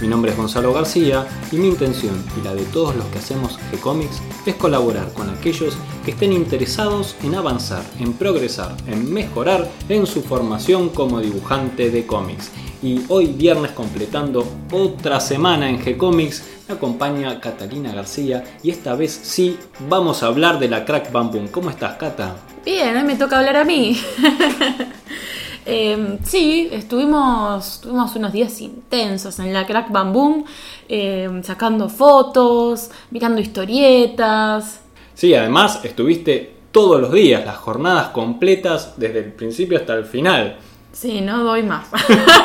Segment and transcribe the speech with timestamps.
[0.00, 3.58] Mi nombre es Gonzalo García y mi intención y la de todos los que hacemos
[3.72, 10.06] G-Comics es colaborar con aquellos que estén interesados en avanzar, en progresar, en mejorar en
[10.06, 12.52] su formación como dibujante de cómics.
[12.80, 19.18] Y hoy viernes completando otra semana en G-Comics me acompaña Catalina García y esta vez
[19.20, 19.58] sí
[19.88, 22.36] vamos a hablar de la Crack Bam ¿Cómo estás, Cata?
[22.64, 23.98] Bien, hoy me toca hablar a mí.
[25.70, 30.44] Eh, sí, estuvimos, tuvimos unos días intensos en la Crack Bam Boom,
[30.88, 34.80] eh, sacando fotos, mirando historietas.
[35.12, 40.56] Sí, además estuviste todos los días, las jornadas completas desde el principio hasta el final.
[40.92, 41.86] Sí, no doy más.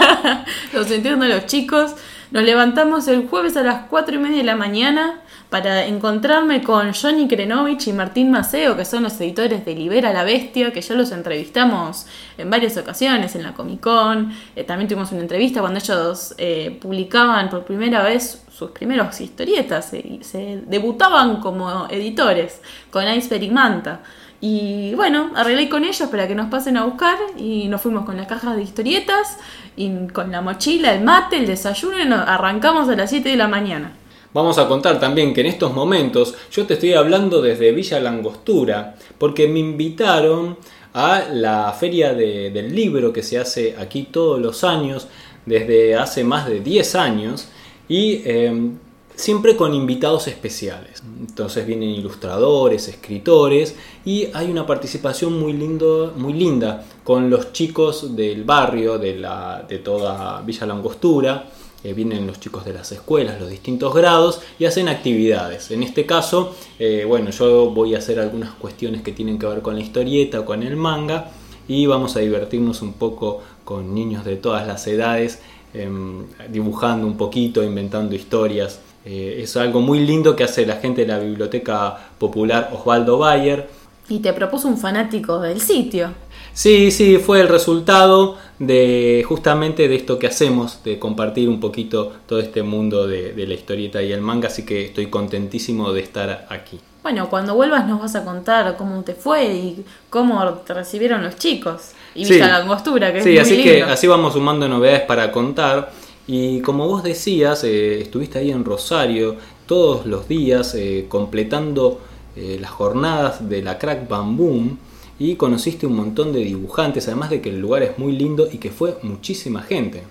[0.73, 1.95] Los entiendo los chicos.
[2.31, 5.21] Nos levantamos el jueves a las 4 y media de la mañana
[5.53, 10.23] para encontrarme con Johnny Krenovich y Martín Maceo, que son los editores de Libera la
[10.23, 12.07] Bestia, que ya los entrevistamos
[12.39, 14.33] en varias ocasiones en la Comic Con.
[14.55, 19.93] Eh, también tuvimos una entrevista cuando ellos eh, publicaban por primera vez sus primeros historietas
[19.93, 22.59] y se debutaban como editores
[22.89, 23.99] con Iceberg y Manta.
[24.41, 28.17] Y bueno, arreglé con ellos para que nos pasen a buscar y nos fuimos con
[28.17, 29.37] las cajas de historietas
[29.75, 33.35] y con la mochila, el mate, el desayuno y nos arrancamos a las 7 de
[33.35, 33.91] la mañana.
[34.33, 38.95] Vamos a contar también que en estos momentos yo te estoy hablando desde Villa Langostura,
[39.19, 40.57] porque me invitaron
[40.93, 45.07] a la feria de- del libro que se hace aquí todos los años,
[45.45, 47.47] desde hace más de 10 años,
[47.87, 48.71] y eh,
[49.15, 51.03] siempre con invitados especiales.
[51.19, 58.15] Entonces vienen ilustradores, escritores, y hay una participación muy, lindo, muy linda con los chicos
[58.15, 61.45] del barrio, de, la, de toda Villa Langostura.
[61.83, 65.69] Eh, vienen los chicos de las escuelas, los distintos grados y hacen actividades.
[65.69, 69.61] En este caso, eh, bueno, yo voy a hacer algunas cuestiones que tienen que ver
[69.61, 71.31] con la historieta o con el manga
[71.67, 75.41] y vamos a divertirnos un poco con niños de todas las edades,
[75.73, 78.79] em, dibujando un poquito, inventando historias.
[79.05, 83.67] Eh, es algo muy lindo que hace la gente de la Biblioteca Popular Osvaldo Bayer.
[84.07, 86.11] Y te propuso un fanático del sitio.
[86.53, 92.11] Sí, sí, fue el resultado de justamente de esto que hacemos, de compartir un poquito
[92.27, 96.01] todo este mundo de, de la historieta y el manga, así que estoy contentísimo de
[96.01, 96.79] estar aquí.
[97.01, 101.35] Bueno, cuando vuelvas nos vas a contar cómo te fue y cómo te recibieron los
[101.35, 101.91] chicos.
[102.15, 102.33] Y Sí.
[102.35, 103.71] Villa Langostura, que es Sí, muy así lindo.
[103.71, 105.91] que así vamos sumando novedades para contar.
[106.27, 109.35] Y como vos decías, eh, estuviste ahí en Rosario
[109.65, 111.99] todos los días eh, completando
[112.37, 114.79] eh, las jornadas de la Crack Bam Boom
[115.19, 118.57] y conociste un montón de dibujantes, además de que el lugar es muy lindo y
[118.57, 120.03] que fue muchísima gente.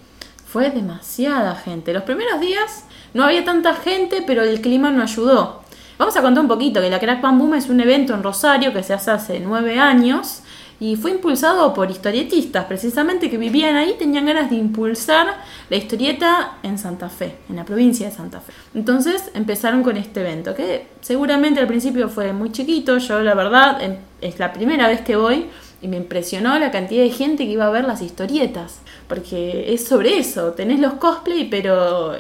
[0.47, 1.93] Fue demasiada gente.
[1.93, 5.63] Los primeros días no había tanta gente, pero el clima no ayudó.
[5.99, 8.73] Vamos a contar un poquito que la Crack Bam Boom es un evento en Rosario
[8.73, 10.42] que se hace hace nueve años
[10.83, 15.29] y fue impulsado por historietistas, precisamente que vivían ahí, tenían ganas de impulsar
[15.71, 18.53] la historieta en Santa Fe, en la provincia de Santa Fe.
[18.75, 23.81] Entonces empezaron con este evento, que seguramente al principio fue muy chiquito, yo la verdad
[23.81, 25.47] em- es la primera vez que voy
[25.81, 29.85] y me impresionó la cantidad de gente que iba a ver las historietas, porque es
[29.87, 32.15] sobre eso, tenés los cosplay, pero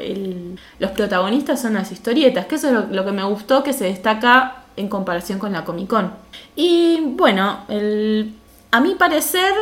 [0.79, 3.87] los protagonistas son las historietas, que eso es lo, lo que me gustó que se
[3.87, 6.13] destaca en comparación con la Comic Con.
[6.55, 8.35] Y bueno, el-
[8.73, 9.53] a mi parecer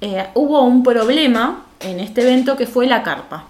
[0.00, 3.46] eh, hubo un problema en este evento que fue la carpa.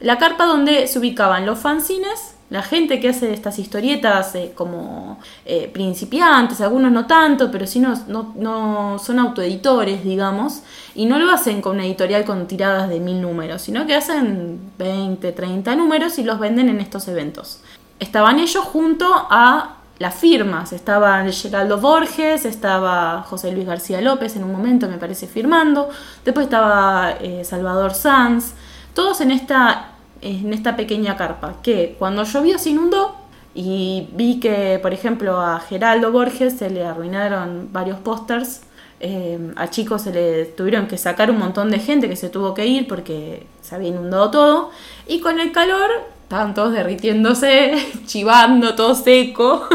[0.00, 5.20] La carpa donde se ubicaban los fanzines, la gente que hace estas historietas eh, como
[5.46, 10.62] eh, principiantes, algunos no tanto, pero sí no, no, no son autoeditores, digamos,
[10.96, 14.72] y no lo hacen con una editorial con tiradas de mil números, sino que hacen
[14.78, 17.60] 20, 30 números y los venden en estos eventos.
[18.00, 24.44] Estaban ellos junto a las firmas, estaba Geraldo Borges, estaba José Luis García López en
[24.44, 25.88] un momento, me parece, firmando,
[26.24, 28.54] después estaba eh, Salvador Sanz,
[28.92, 33.14] todos en esta, en esta pequeña carpa, que cuando llovió se inundó
[33.54, 38.62] y vi que, por ejemplo, a Geraldo Borges se le arruinaron varios pósters,
[38.98, 42.54] eh, a chicos se le tuvieron que sacar un montón de gente que se tuvo
[42.54, 44.70] que ir porque se había inundado todo,
[45.06, 47.72] y con el calor estaban todos derritiéndose,
[48.06, 49.66] chivando, todo seco.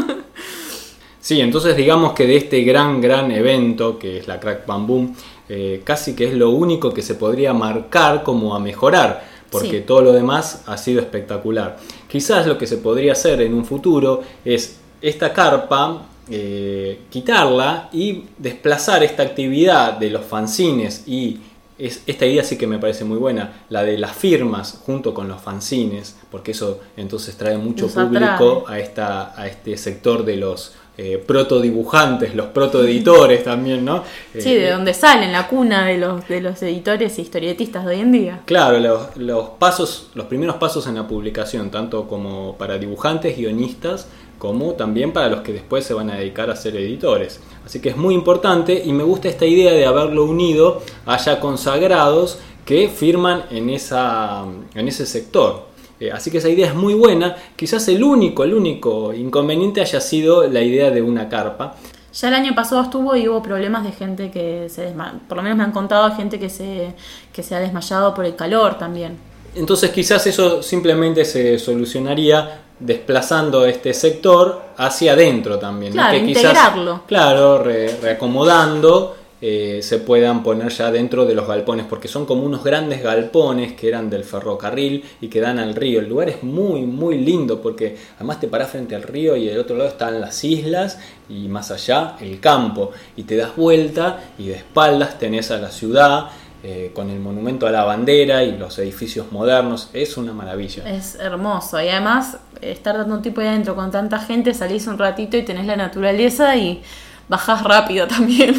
[1.22, 5.16] Sí, entonces digamos que de este gran, gran evento que es la Crack Bam Boom,
[5.48, 9.84] eh, casi que es lo único que se podría marcar como a mejorar, porque Sí.
[9.86, 11.78] todo lo demás ha sido espectacular.
[12.08, 18.24] Quizás lo que se podría hacer en un futuro es esta carpa, eh, quitarla y
[18.38, 21.40] desplazar esta actividad de los fanzines y
[21.80, 25.28] es, esta idea sí que me parece muy buena, la de las firmas junto con
[25.28, 30.36] los fanzines, porque eso entonces trae mucho Nos público a, esta, a este sector de
[30.36, 34.04] los eh, protodibujantes, los protoeditores también, ¿no?
[34.38, 37.96] Sí, Eh, de donde salen, la cuna de los, de los editores e historietistas de
[37.96, 38.42] hoy en día.
[38.44, 44.10] Claro, los, los pasos, los primeros pasos en la publicación, tanto como para dibujantes, guionistas,
[44.40, 47.40] como también para los que después se van a dedicar a ser editores.
[47.66, 51.40] Así que es muy importante y me gusta esta idea de haberlo unido a ya
[51.40, 55.68] consagrados que firman en, esa, en ese sector.
[56.00, 57.36] Eh, así que esa idea es muy buena.
[57.56, 61.76] Quizás el único, el único inconveniente haya sido la idea de una carpa.
[62.14, 65.20] Ya el año pasado estuvo y hubo problemas de gente que se desmayó.
[65.28, 66.94] Por lo menos me han contado gente que se,
[67.34, 69.18] que se ha desmayado por el calor también.
[69.56, 75.94] Entonces quizás eso simplemente se solucionaría desplazando este sector hacia adentro también.
[75.94, 76.02] ¿no?
[76.02, 77.02] Claro, que integrarlo.
[77.08, 82.44] claro, re- reacomodando eh, se puedan poner ya dentro de los galpones, porque son como
[82.44, 86.00] unos grandes galpones que eran del ferrocarril y que dan al río.
[86.02, 89.60] El lugar es muy, muy lindo porque además te parás frente al río y del
[89.60, 91.00] otro lado están las islas
[91.30, 92.92] y más allá el campo.
[93.16, 96.28] Y te das vuelta y de espaldas tenés a la ciudad.
[96.62, 100.90] Eh, con el monumento a la bandera y los edificios modernos, es una maravilla.
[100.90, 101.82] Es hermoso.
[101.82, 105.44] Y además, estar dando un tipo ahí adentro con tanta gente, salís un ratito y
[105.44, 106.82] tenés la naturaleza y
[107.30, 108.56] bajás rápido también.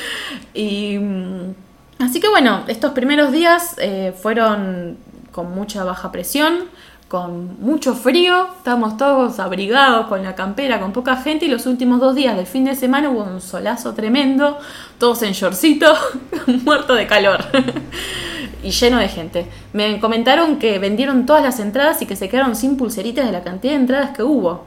[0.54, 1.54] y mm,
[2.00, 4.96] así que bueno, estos primeros días eh, fueron
[5.30, 6.64] con mucha baja presión,
[7.08, 12.00] con mucho frío, estábamos todos abrigados con la campera, con poca gente, y los últimos
[12.00, 14.58] dos días del fin de semana hubo un solazo tremendo,
[14.98, 15.94] todos en shortcito,
[16.64, 17.44] muertos de calor.
[18.62, 19.46] y lleno de gente.
[19.72, 23.42] Me comentaron que vendieron todas las entradas y que se quedaron sin pulseritas de la
[23.42, 24.64] cantidad de entradas que hubo.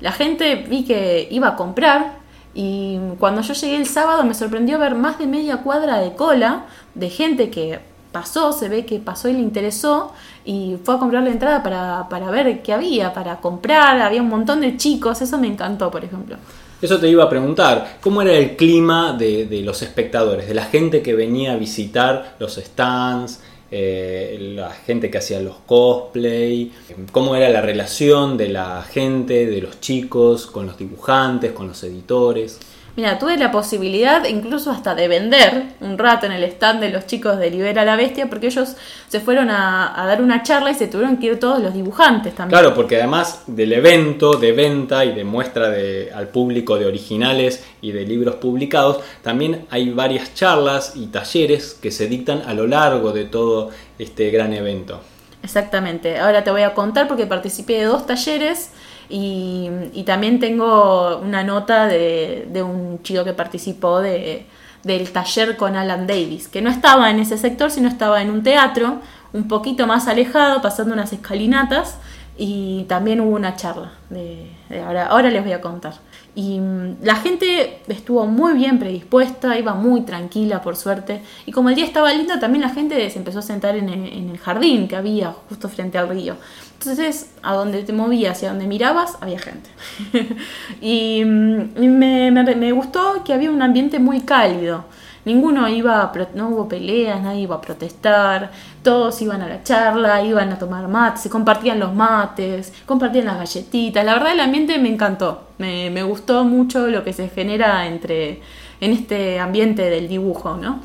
[0.00, 2.20] La gente vi que iba a comprar
[2.54, 6.66] y cuando yo llegué el sábado me sorprendió ver más de media cuadra de cola
[6.94, 7.80] de gente que
[8.12, 10.12] pasó, se ve que pasó y le interesó
[10.44, 14.28] y fue a comprar la entrada para, para ver qué había, para comprar, había un
[14.28, 16.36] montón de chicos, eso me encantó, por ejemplo.
[16.82, 20.64] Eso te iba a preguntar, ¿cómo era el clima de, de los espectadores, de la
[20.64, 23.40] gente que venía a visitar los stands,
[23.70, 26.72] eh, la gente que hacía los cosplay?
[27.12, 31.82] ¿Cómo era la relación de la gente, de los chicos, con los dibujantes, con los
[31.84, 32.58] editores?
[32.96, 37.06] Mira, tuve la posibilidad incluso hasta de vender un rato en el stand de los
[37.06, 38.76] chicos de Libera la Bestia porque ellos
[39.08, 42.34] se fueron a, a dar una charla y se tuvieron que ir todos los dibujantes
[42.34, 42.60] también.
[42.60, 47.64] Claro, porque además del evento de venta y de muestra de, al público de originales
[47.80, 52.66] y de libros publicados, también hay varias charlas y talleres que se dictan a lo
[52.66, 55.00] largo de todo este gran evento.
[55.42, 56.18] Exactamente.
[56.18, 58.70] Ahora te voy a contar porque participé de dos talleres
[59.10, 64.46] y, también tengo una nota de, de un chico que participó de,
[64.82, 68.42] del taller con Alan Davis, que no estaba en ese sector, sino estaba en un
[68.42, 69.00] teatro
[69.32, 71.98] un poquito más alejado, pasando unas escalinatas
[72.36, 73.92] y también hubo una charla.
[74.08, 74.50] De
[74.84, 75.94] ahora, ahora les voy a contar.
[76.34, 81.22] Y mm, la gente estuvo muy bien predispuesta, iba muy tranquila por suerte.
[81.46, 84.30] Y como el día estaba lindo, también la gente se empezó a sentar en el,
[84.30, 86.36] el jardín que había justo frente al río.
[86.78, 89.68] Entonces, a donde te movías y a donde mirabas, había gente.
[90.80, 94.84] y mm, me gustó que había un ambiente muy cálido.
[95.24, 98.50] Ninguno iba, a no hubo peleas, nadie iba a protestar,
[98.82, 103.36] todos iban a la charla, iban a tomar mates, se compartían los mates, compartían las
[103.38, 104.04] galletitas.
[104.04, 108.40] La verdad el ambiente me encantó, me, me gustó mucho lo que se genera entre,
[108.80, 110.80] en este ambiente del dibujo, ¿no?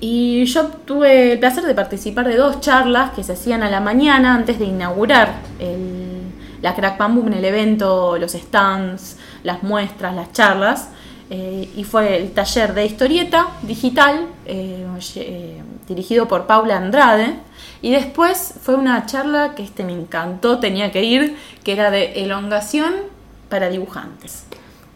[0.00, 3.80] Y yo tuve el placer de participar de dos charlas que se hacían a la
[3.80, 6.22] mañana antes de inaugurar el-
[6.62, 10.88] la Crack Bam Boom, el evento, los stands, las muestras, las charlas.
[11.30, 17.36] Eh, y fue el taller de historieta digital eh, eh, dirigido por Paula Andrade.
[17.80, 22.22] Y después fue una charla que este me encantó, tenía que ir, que era de
[22.22, 22.94] elongación
[23.48, 24.44] para dibujantes.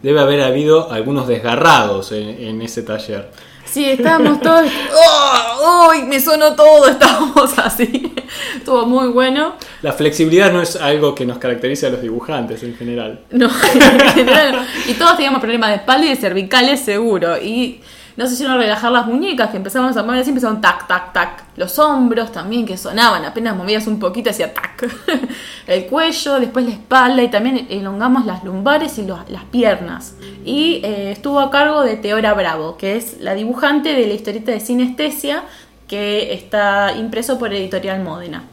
[0.01, 3.31] Debe haber habido algunos desgarrados en, en ese taller.
[3.71, 4.69] Sí, estábamos todos.
[4.93, 5.89] ¡Oh!
[5.91, 6.03] ¡Uy!
[6.03, 8.13] Me sonó todo, estábamos así.
[8.55, 9.55] Estuvo muy bueno.
[9.81, 13.21] La flexibilidad no es algo que nos caracteriza a los dibujantes en general.
[13.31, 14.67] No, en general.
[14.87, 17.37] Y todos teníamos problemas de espalda y de cervicales seguro.
[17.37, 17.81] Y
[18.19, 21.43] no se hicieron relajar las muñecas, que empezamos a mover así, empezaron tac, tac, tac.
[21.55, 24.93] Los hombros también que sonaban, apenas movías un poquito, hacía tac.
[25.67, 30.15] El cuello, después la espalda y también elongamos las lumbares y las piernas.
[30.43, 34.51] Y eh, estuvo a cargo de Teora Bravo, que es la dibujante de la historieta
[34.51, 35.45] de Sinestesia,
[35.87, 38.43] que está impreso por Editorial Módena.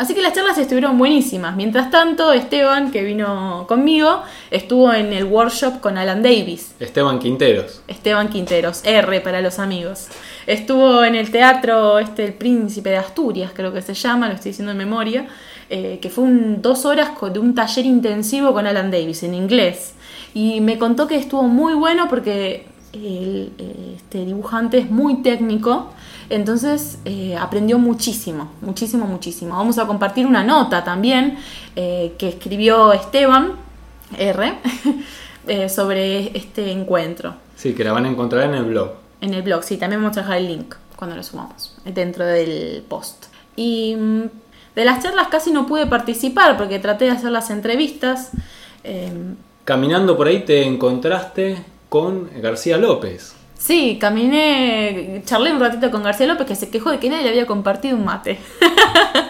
[0.00, 1.54] Así que las charlas estuvieron buenísimas.
[1.56, 6.74] Mientras tanto, Esteban, que vino conmigo, estuvo en el workshop con Alan Davis.
[6.80, 7.82] Esteban Quinteros.
[7.86, 10.08] Esteban Quinteros, R para los amigos.
[10.46, 14.52] Estuvo en el teatro este El Príncipe de Asturias, creo que se llama, lo estoy
[14.52, 15.26] diciendo en memoria,
[15.68, 19.92] eh, que fue un, dos horas de un taller intensivo con Alan Davis en inglés.
[20.32, 25.90] Y me contó que estuvo muy bueno porque el, eh, este dibujante es muy técnico,
[26.28, 29.56] entonces eh, aprendió muchísimo, muchísimo, muchísimo.
[29.56, 31.38] Vamos a compartir una nota también
[31.74, 33.52] que escribió Esteban
[34.18, 34.54] R
[35.68, 37.34] sobre este encuentro.
[37.56, 38.90] Sí, que la van a encontrar en el blog.
[39.20, 42.84] En el blog, sí, también vamos a dejar el link cuando lo sumamos, dentro del
[42.86, 43.24] post.
[43.56, 44.22] Y mm,
[44.76, 48.30] de las charlas casi no pude participar porque traté de hacer las entrevistas.
[48.84, 53.34] Em, Caminando por ahí te encontraste con García López.
[53.58, 57.28] Sí, caminé, charlé un ratito con García López que se quejó de que nadie le
[57.30, 58.38] había compartido un mate.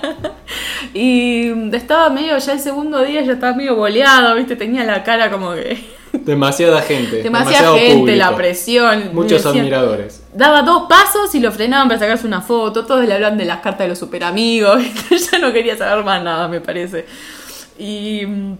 [0.94, 5.32] y estaba medio, ya el segundo día ya estaba medio boleado, viste, tenía la cara
[5.32, 7.22] como que Demasiada gente.
[7.22, 9.10] Demasiada gente, la presión.
[9.14, 10.22] Muchos admiradores.
[10.34, 12.84] Daba dos pasos y lo frenaban para sacarse una foto.
[12.84, 14.82] Todos le hablan de las cartas de los super amigos.
[15.32, 17.06] ya no quería saber más nada, me parece.
[17.78, 18.56] Y mm,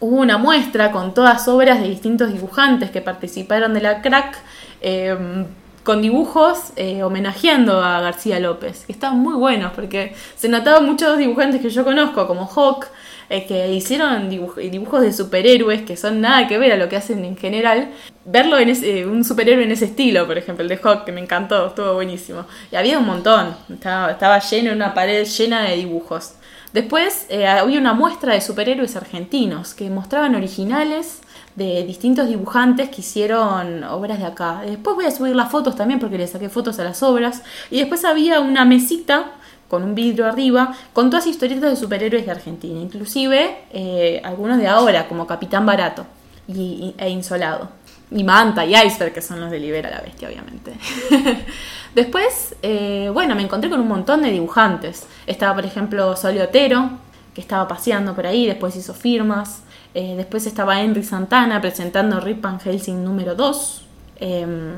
[0.00, 4.38] hubo una muestra con todas obras de distintos dibujantes que participaron de la crack.
[4.80, 5.46] Em,
[5.82, 11.18] con dibujos eh, homenajeando a García López, que estaban muy buenos porque se notaban muchos
[11.18, 12.86] dibujantes que yo conozco, como Hawk,
[13.28, 17.24] eh, que hicieron dibujos de superhéroes que son nada que ver a lo que hacen
[17.24, 17.90] en general.
[18.24, 21.20] Verlo en ese, un superhéroe en ese estilo, por ejemplo, el de Hawk, que me
[21.20, 22.44] encantó, estuvo buenísimo.
[22.70, 26.34] Y había un montón, estaba, estaba lleno, una pared llena de dibujos.
[26.72, 31.20] Después eh, había una muestra de superhéroes argentinos que mostraban originales
[31.54, 34.62] de distintos dibujantes que hicieron obras de acá.
[34.64, 37.42] Después voy a subir las fotos también porque le saqué fotos a las obras.
[37.70, 39.32] Y después había una mesita
[39.68, 44.68] con un vidrio arriba, con todas historietas de superhéroes de Argentina, inclusive eh, algunos de
[44.68, 46.04] ahora, como Capitán Barato
[46.46, 47.70] y, e Insolado.
[48.14, 50.74] Y Manta y Iceberg, que son los de Libera la Bestia, obviamente.
[51.94, 55.06] Después, eh, bueno, me encontré con un montón de dibujantes.
[55.26, 56.90] Estaba, por ejemplo, Solio Otero,
[57.34, 59.62] que estaba paseando por ahí, después hizo firmas.
[59.94, 63.84] Eh, después estaba Henry Santana presentando Rip Van Helsing número 2.
[64.20, 64.74] Em,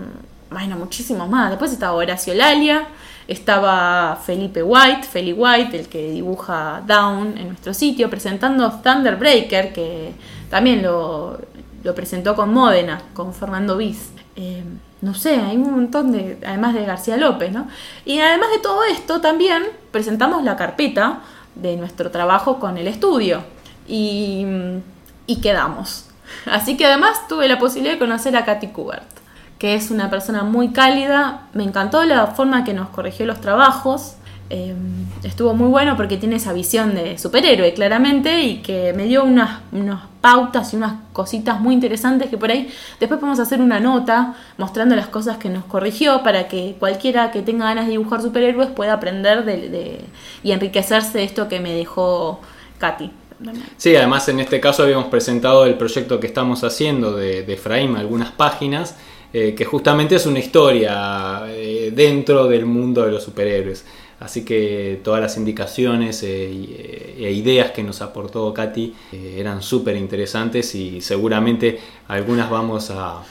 [0.51, 1.51] bueno, muchísimos más.
[1.51, 2.87] Después estaba Horacio Lalia,
[3.29, 10.13] estaba Felipe White, Feli White, el que dibuja Down en nuestro sitio, presentando Thunderbreaker, que
[10.51, 11.39] también lo,
[11.93, 14.13] presentó con Módena, con Fernando Viz.
[14.37, 14.63] Eh,
[15.01, 17.67] no sé, hay un montón de, además de García López, ¿no?
[18.05, 21.21] Y además de todo esto, también presentamos la carpeta
[21.55, 23.43] de nuestro trabajo con el estudio
[23.87, 24.47] y,
[25.27, 26.07] y quedamos.
[26.47, 29.15] Así que además tuve la posibilidad de conocer a Katy Kubert
[29.59, 31.49] que es una persona muy cálida.
[31.55, 34.17] Me encantó la forma que nos corrigió los trabajos.
[34.51, 39.25] Em, estuvo muy bueno porque tiene esa visión de superhéroe claramente y que me dio
[39.25, 43.79] unas, unas, pautas y unas cositas muy interesantes que por ahí después podemos hacer una
[43.79, 48.23] nota mostrando las cosas que nos corrigió para que cualquiera que tenga ganas de dibujar
[48.23, 50.01] superhéroes pueda aprender de,
[50.43, 52.41] y enriquecerse esto que me dejó
[52.79, 53.11] Katy.
[53.77, 57.59] Sí, además en este caso habíamos presentado el proyecto que estamos haciendo de, de
[57.99, 58.97] algunas páginas
[59.37, 63.85] eh, que justamente es una historia eh, dentro del mundo de los superhéroes.
[64.21, 68.95] Así que todas las indicaciones eh, e ideas que nos aportó Katy
[69.37, 71.79] eran súper interesantes y seguramente
[72.09, 73.23] algunas vamos a,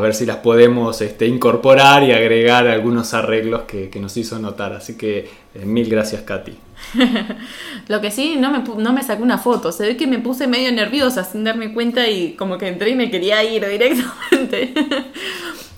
[0.00, 4.72] ver si las podemos este, incorporar y agregar algunos arreglos que, nos hizo notar.
[4.72, 5.28] Así que
[5.64, 6.56] mil gracias Katy.
[7.88, 9.70] Lo que sí, no me, no me saqué una foto.
[9.70, 12.94] Se ve que me puse medio nerviosa sin darme cuenta y como que entré y
[12.94, 14.74] me quería ir directamente.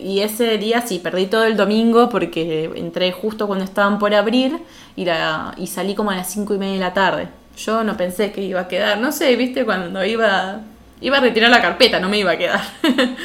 [0.00, 4.58] Y ese día sí, perdí todo el domingo porque entré justo cuando estaban por abrir
[4.96, 7.28] y, la, y salí como a las cinco y media de la tarde.
[7.56, 10.60] Yo no pensé que iba a quedar, no sé, viste, cuando iba,
[11.00, 12.60] iba a retirar la carpeta, no me iba a quedar.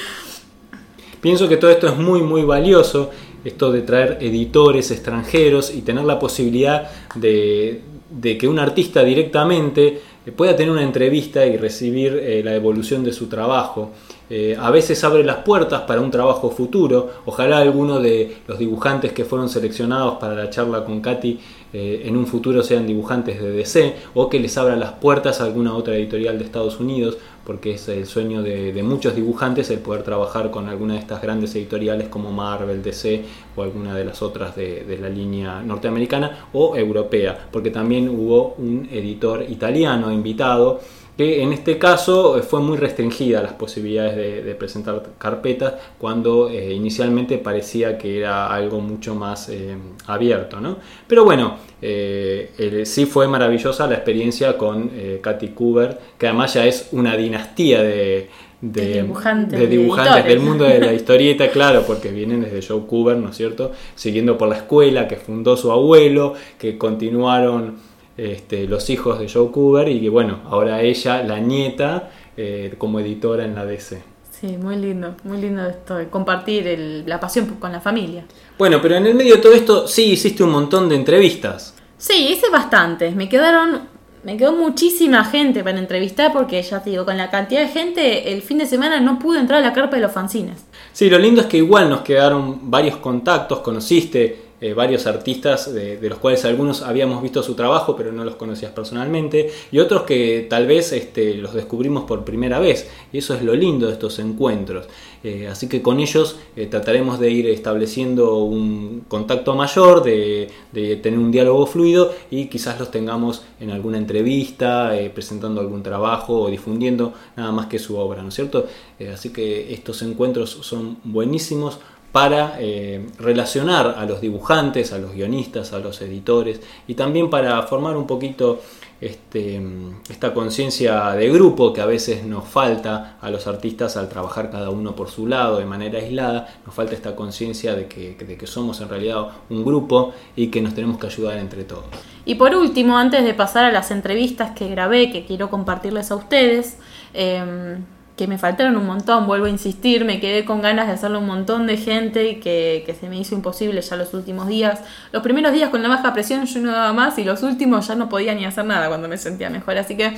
[1.22, 3.12] Pienso que todo esto es muy, muy valioso,
[3.44, 10.02] esto de traer editores extranjeros y tener la posibilidad de, de que un artista directamente
[10.36, 13.92] pueda tener una entrevista y recibir eh, la evolución de su trabajo.
[14.30, 17.10] Eh, a veces abre las puertas para un trabajo futuro.
[17.26, 21.40] Ojalá alguno de los dibujantes que fueron seleccionados para la charla con Katy
[21.72, 25.46] eh, en un futuro sean dibujantes de DC o que les abra las puertas a
[25.46, 30.04] alguna otra editorial de Estados Unidos, porque es el sueño de, muchos dibujantes el poder
[30.04, 33.24] trabajar con alguna de estas grandes editoriales como Marvel, DC
[33.56, 38.56] o alguna de las otras de, de la línea norteamericana o europea, porque también hubo
[38.58, 40.80] un editor italiano invitado
[41.20, 46.72] que en este caso eh, fue muy restringida las posibilidades de, presentar carpetas cuando eh,
[46.74, 49.76] inicialmente parecía que era algo mucho más eh,
[50.08, 50.62] abierto.
[50.62, 50.78] ¿no?
[51.08, 54.90] Pero bueno, eh, sí fue maravillosa la experiencia con
[55.22, 58.30] Katy Cooper, que además ya es una dinastía de,
[58.62, 63.74] dibujantes, del mundo de la historieta, claro, porque vienen desde Joe Cooper, ¿no es cierto?
[63.94, 67.89] Siguiendo por la escuela que fundó su abuelo, que continuaron
[68.20, 73.00] este, los hijos de Joe Cooper y que bueno, ahora ella, la nieta, eh, como
[73.00, 74.02] editora en la DC.
[74.32, 78.26] Sí, muy lindo, muy lindo esto, de compartir la pasión con la familia.
[78.58, 81.74] Bueno, pero en el medio de todo esto sí hiciste un montón de entrevistas.
[81.98, 83.14] Sí, hice bastantes.
[83.16, 83.82] Me quedaron,
[84.24, 88.32] me quedó muchísima gente para entrevistar porque ya te digo, con la cantidad de gente,
[88.32, 90.66] el fin de semana no pude entrar a la carpa de los fanzines.
[90.94, 95.98] Sí, lo lindo es que igual nos quedaron varios contactos, conociste eh, varios artistas de,
[96.02, 100.48] los cuales algunos habíamos visto su trabajo pero no los conocías personalmente y otros que
[100.50, 104.20] tal vez este, los descubrimos por primera vez y eso es lo lindo de estos
[104.20, 104.88] encuentros.
[105.24, 111.20] Eh, así que con ellos eh, trataremos de ir estableciendo un contacto mayor, de, tener
[111.20, 117.14] un diálogo fluido y quizás los tengamos en alguna entrevista, presentando algún trabajo o difundiendo
[117.36, 118.68] nada más que su obra, ¿no es cierto?
[119.14, 121.80] así que estos encuentros son buenísimos
[122.12, 127.62] para eh, relacionar a los dibujantes, a los guionistas, a los editores y también para
[127.64, 128.62] formar un poquito
[129.02, 129.62] este,
[130.10, 134.72] esta conciencia de grupo que a veces nos falta a los artistas al trabajar cada
[134.72, 138.90] uno por su lado de manera aislada, nos falta esta conciencia de que, somos en
[138.90, 141.86] realidad un grupo y que nos tenemos que ayudar entre todos.
[142.26, 146.16] Y por último, antes de pasar a las entrevistas que grabé, que quiero compartirles a
[146.16, 146.78] ustedes,
[147.14, 147.78] eh,
[148.20, 151.26] que me faltaron un montón, vuelvo a insistir, me quedé con ganas de hacerle un
[151.26, 154.82] montón de gente que, que se me hizo imposible ya los últimos días.
[155.14, 157.96] Los primeros días con la baja presión yo no daba más y los últimos ya
[157.96, 160.18] no podía ni hacer nada cuando me sentía mejor, así que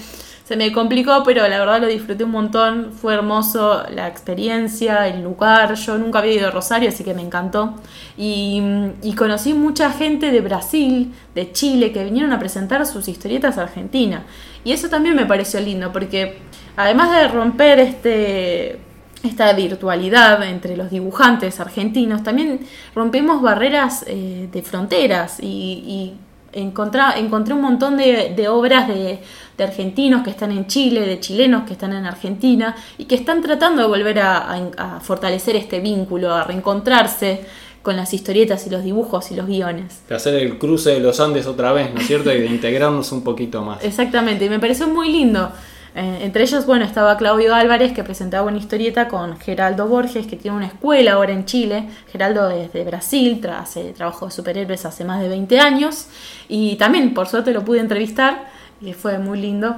[0.51, 5.24] se me complicó, pero la verdad lo disfruté un montón, fue hermoso la experiencia, el
[5.24, 7.75] lugar, yo nunca había ido a Rosario, así que me encantó.
[8.17, 8.62] Y,
[9.01, 13.62] y conocí mucha gente de Brasil, de Chile, que vinieron a presentar sus historietas a
[13.62, 14.25] Argentina.
[14.65, 16.39] Y eso también me pareció lindo, porque
[16.75, 18.77] además de romper este,
[19.24, 22.59] esta virtualidad entre los dibujantes argentinos, también
[22.94, 26.16] rompimos barreras eh, de fronteras y,
[26.53, 29.20] encontré, encontré un montón de, obras de,
[29.59, 33.83] argentinos que están en Chile, de chilenos que están en Argentina y que están tratando
[33.83, 37.42] de volver a, fortalecer este vínculo, a reencontrarse
[37.83, 40.01] con las historietas y los dibujos y los guiones.
[40.07, 42.31] De hacer el cruce de los Andes otra vez, ¿no es cierto?
[42.31, 43.83] Y de integrarnos un poquito más.
[43.83, 45.51] Exactamente, y me pareció muy lindo.
[45.94, 50.38] Eh, entre ellos, bueno, estaba Claudio Álvarez que presentaba una historieta con Geraldo Borges, que
[50.38, 51.90] tiene una escuela ahora en Chile.
[52.12, 56.08] Geraldo es de Brasil, hace trabajo de superhéroes hace más de 20 años.
[56.48, 58.48] Y también, por suerte, lo pude entrevistar
[58.80, 59.75] y fue muy lindo.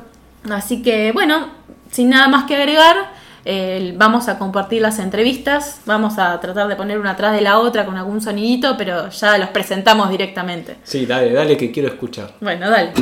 [0.49, 1.47] Así que, bueno,
[1.91, 3.11] sin nada más que agregar,
[3.45, 5.81] eh, vamos a compartir las entrevistas.
[5.85, 9.37] Vamos a tratar de poner una atrás de la otra con algún sonidito, pero ya
[9.37, 10.77] los presentamos directamente.
[10.83, 12.33] Sí, dale, dale que quiero escuchar.
[12.39, 12.93] Bueno, dale.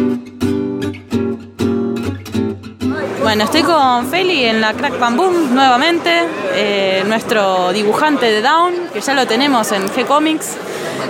[3.31, 6.11] Bueno, estoy con Feli en la Crack Bam Boom nuevamente,
[6.53, 10.57] eh, nuestro dibujante de Down, que ya lo tenemos en G-Comics,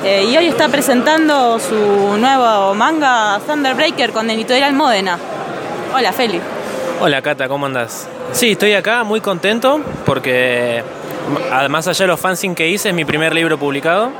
[0.04, 1.74] eh, y hoy está presentando su
[2.20, 5.18] nuevo manga Thunderbreaker con editorial Modena.
[5.96, 6.40] Hola Feli.
[7.00, 8.08] Hola Cata, ¿cómo andas?
[8.34, 10.84] Sí, estoy acá muy contento porque
[11.52, 14.12] además allá de los fanzines que hice es mi primer libro publicado.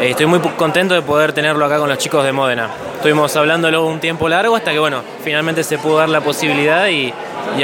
[0.00, 2.68] Eh, estoy muy contento de poder tenerlo acá con los chicos de Modena.
[2.94, 7.12] Estuvimos hablándolo un tiempo largo hasta que, bueno, finalmente se pudo dar la posibilidad y,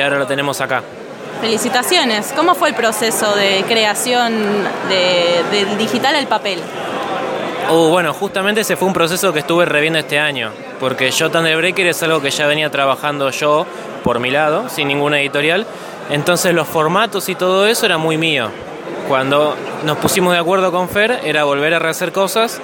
[0.00, 0.82] ahora lo tenemos acá.
[1.40, 2.32] Felicitaciones.
[2.34, 4.32] ¿Cómo fue el proceso de creación
[4.88, 6.60] del digital al papel?
[7.70, 11.86] Uh, bueno, justamente ese fue un proceso que estuve reviendo este año, porque yo Breaker
[11.86, 13.66] es algo que ya venía trabajando yo
[14.02, 15.66] por mi lado, sin ninguna editorial,
[16.08, 18.48] entonces los formatos y todo eso era muy mío.
[19.06, 22.60] Cuando nos pusimos de acuerdo con Fer era volver a rehacer cosas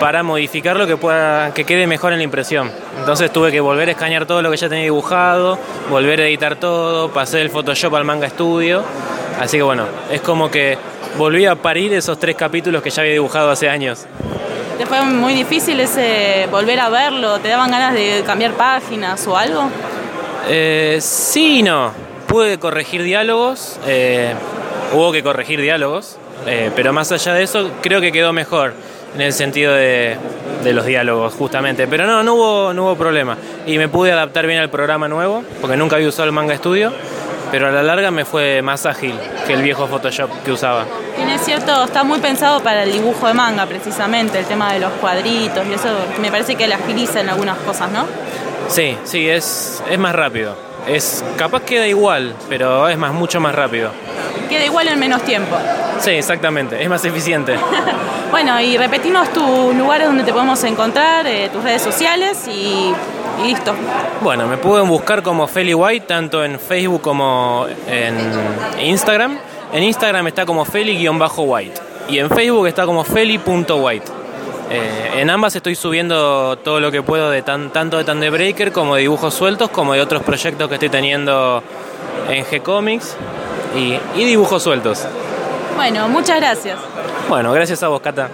[0.00, 2.70] para modificarlo que pueda que quede mejor en la impresión.
[2.98, 5.58] Entonces tuve que volver a escanear todo lo que ya tenía dibujado,
[5.90, 8.82] volver a editar todo, pasé el Photoshop al Manga Studio.
[9.40, 10.78] Así que bueno, es como que
[11.18, 14.06] volví a parir esos tres capítulos que ya había dibujado hace años.
[14.78, 17.38] ¿Te fue muy difícil ese volver a verlo?
[17.38, 19.68] ¿Te daban ganas de cambiar páginas o algo?
[20.48, 21.92] Eh, sí y no.
[22.26, 24.34] Pude corregir diálogos, eh,
[24.92, 28.72] hubo que corregir diálogos, eh, pero más allá de eso creo que quedó mejor
[29.14, 30.16] en el sentido de,
[30.64, 31.86] los diálogos, justamente.
[31.86, 33.36] Pero no, no hubo, no hubo problema.
[33.66, 36.92] Y me pude adaptar bien al programa nuevo, porque nunca había usado el Manga Studio,
[37.50, 39.14] pero a la larga me fue más ágil
[39.46, 40.86] que el viejo Photoshop que usaba.
[41.16, 44.92] Tiene cierto, está muy pensado para el dibujo de manga, precisamente, el tema de los
[44.94, 45.88] cuadritos y eso
[46.20, 48.06] me parece que le agiliza en algunas cosas, ¿no?
[48.68, 50.56] Sí, sí, es, es más rápido.
[50.88, 53.90] Es, capaz queda igual, pero es más, mucho más rápido.
[54.54, 55.56] Queda igual en menos tiempo.
[55.98, 57.56] Sí, exactamente, es más eficiente.
[58.30, 62.92] Bueno, y repetimos tus lugares donde te podemos encontrar, eh, tus redes sociales y,
[63.40, 63.72] y listo.
[64.22, 68.16] Bueno, me pueden buscar como Feli White, tanto en Facebook como en
[68.80, 69.38] Instagram.
[69.72, 74.06] En Instagram está como Feli-White y en Facebook está como Feli.white.
[74.70, 78.72] Eh, en ambas estoy subiendo todo lo que puedo de tan- tanto de Thunder Breaker
[78.72, 81.62] como de dibujos sueltos, como de otros proyectos que estoy teniendo
[82.28, 83.14] en G-Comics
[83.76, 85.06] y, y dibujos sueltos.
[85.76, 86.78] Bueno, muchas gracias.
[87.28, 88.28] Bueno, gracias a vos, Cata.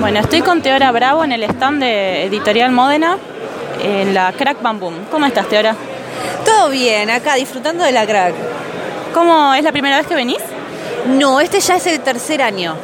[0.00, 3.18] Bueno, estoy con Teora Bravo en el stand de Editorial Módena,
[3.82, 4.94] en la Crack Bam Boom.
[5.10, 5.76] ¿Cómo estás, Teora?
[6.44, 8.34] Todo bien, acá disfrutando de la crack.
[9.14, 10.40] ¿Cómo es la primera vez que venís?
[11.06, 12.74] No, este ya es el tercer año.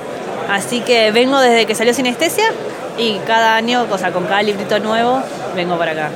[0.49, 2.53] Así que vengo desde que salió Sinestesia
[2.97, 5.21] y cada año, o sea, con cada librito nuevo,
[5.55, 6.11] vengo para acá.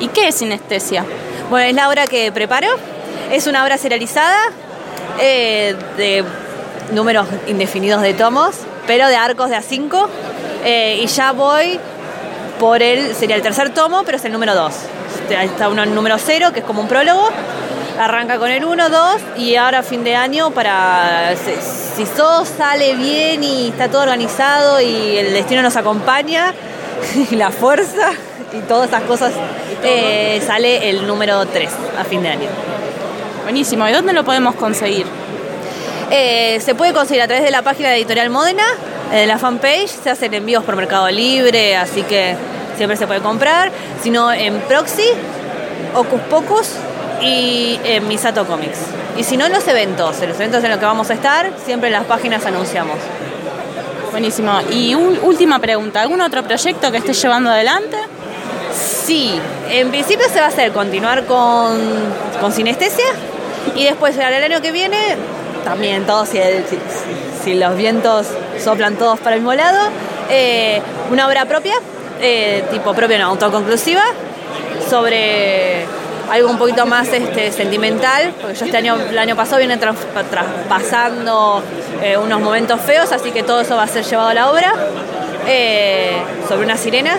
[0.00, 1.04] ¿Y qué es sinestesia?
[1.50, 2.68] Bueno, es la obra que preparo.
[3.32, 4.38] Es una obra serializada
[5.18, 6.24] eh, de
[6.92, 8.54] números indefinidos de tomos,
[8.86, 10.06] pero de arcos de A5.
[10.64, 11.80] eh, y ya voy
[12.60, 14.72] por el, sería el tercer tomo, pero es el número 2.
[15.28, 17.28] Está uno en número 0, que es como un prólogo.
[17.98, 22.94] Arranca con el 1, 2 y ahora fin de año para si, si todo sale
[22.94, 26.54] bien y está todo organizado y el destino nos acompaña
[27.28, 28.12] y la fuerza
[28.52, 29.32] y todas esas cosas
[29.84, 32.48] eh, sale el número 3 a fin de año.
[33.44, 33.88] Buenísimo.
[33.88, 35.06] ¿Y dónde lo podemos conseguir?
[36.10, 38.64] Eh, se puede conseguir a través de la página de Editorial Módena,
[39.12, 42.34] de la fanpage, se hacen envíos por Mercado Libre, así que
[42.76, 43.70] siempre se puede comprar,
[44.02, 45.06] sino en Proxy,
[45.94, 46.72] Ocus Pocus
[47.22, 48.78] y en Misato Comics.
[49.16, 51.50] Y si no en los eventos, en los eventos en los que vamos a estar,
[51.64, 52.96] siempre en las páginas anunciamos.
[54.10, 54.52] Buenísimo.
[54.72, 57.96] Y un- última pregunta, ¿algún otro proyecto que estés llevando adelante?
[59.10, 61.80] Sí, en principio se va a hacer continuar con,
[62.40, 63.06] con sinestesia
[63.74, 65.16] y después el año que viene
[65.64, 66.28] también todos,
[67.42, 68.28] si, los vientos
[68.62, 69.90] soplan todos para el mismo lado,
[70.30, 71.74] eh, una obra propia,
[72.20, 74.04] eh, tipo propia, no, autoconclusiva,
[74.88, 75.86] sobre
[76.30, 79.96] algo un poquito más este, sentimental, porque yo este año, el año pasado viene tras-
[80.30, 81.64] traspasando
[82.00, 84.72] eh, unos momentos feos, así que todo eso va a ser llevado a la obra,
[86.48, 87.18] sobre unas sirenas,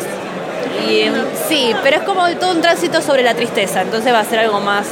[0.88, 1.14] y em,
[1.48, 4.60] sí, pero es como todo un tránsito sobre la tristeza, entonces va a ser algo
[4.60, 4.88] más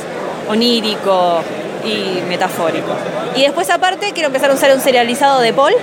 [0.48, 1.42] onírico
[1.84, 2.92] y metafórico.
[3.36, 5.74] Y después aparte quiero empezar a usar un serializado de Paul,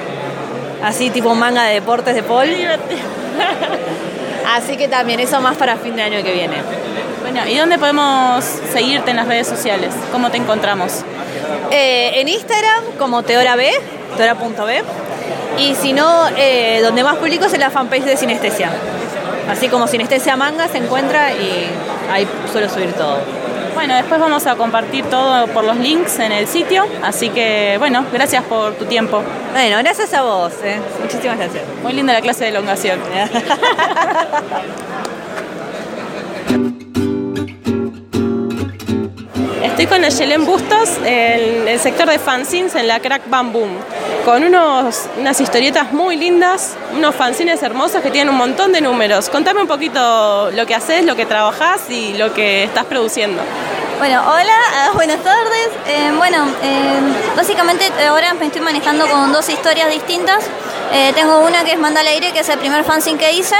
[0.82, 2.48] así tipo un manga de deportes de Paul.
[4.46, 6.56] Así que también eso más para fin de año que viene.
[7.20, 9.92] Bueno, ¿y dónde podemos seguirte en las redes sociales?
[10.12, 11.02] ¿Cómo te encontramos?
[11.72, 13.70] Eh, en Instagram como Teora B,
[14.16, 14.82] teora.b.
[15.58, 18.70] Y si no, eh, donde más publico es en la fanpage de Sinestesia.
[19.48, 21.68] Así como Sinestesia Manga se encuentra y
[22.10, 23.18] ahí suelo subir todo.
[23.74, 28.06] Bueno, después vamos a compartir todo por los links en el sitio, así que bueno,
[28.10, 29.22] gracias por tu tiempo.
[29.52, 30.52] Bueno, gracias a vos.
[30.64, 30.78] eh.
[31.02, 31.62] Muchísimas gracias.
[31.82, 32.98] Muy linda la clase de elongación.
[39.62, 43.76] Estoy con Yelén Bustos, en el sector de fanzines en la Crack Bam Boom,
[44.26, 49.30] con unos, unas historietas muy lindas, unos fanzines hermosos que tienen un montón de números.
[49.30, 53.40] Contame un poquito lo que haces, lo que trabajás y lo que estás produciendo.
[53.98, 54.58] Bueno, hola,
[54.94, 55.68] buenas tardes.
[55.86, 56.98] Eh, bueno, eh,
[57.36, 60.44] básicamente ahora me estoy manejando con dos historias distintas.
[60.92, 63.54] Eh, tengo una que es Manda al aire, que es el primer fanzine que hice,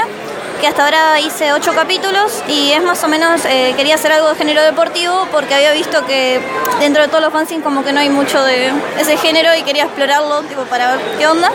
[0.59, 4.29] que hasta ahora hice ocho capítulos y es más o menos, eh, quería hacer algo
[4.29, 6.39] de género deportivo porque había visto que
[6.79, 9.83] dentro de todos los fanzines como que no hay mucho de ese género y quería
[9.83, 11.51] explorarlo tipo para ver qué onda.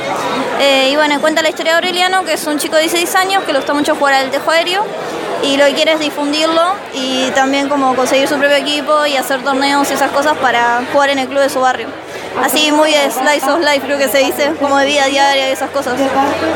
[0.61, 3.45] Eh, y bueno, cuenta la historia de Aureliano, que es un chico de 16 años
[3.45, 4.85] que le gusta mucho jugar al tejo aéreo
[5.43, 9.43] y lo que quiere es difundirlo y también como conseguir su propio equipo y hacer
[9.43, 11.89] torneos y esas cosas para jugar en el club de su barrio.
[12.43, 15.71] Así muy slice of life creo que se dice, como de vida diaria y esas
[15.71, 15.95] cosas.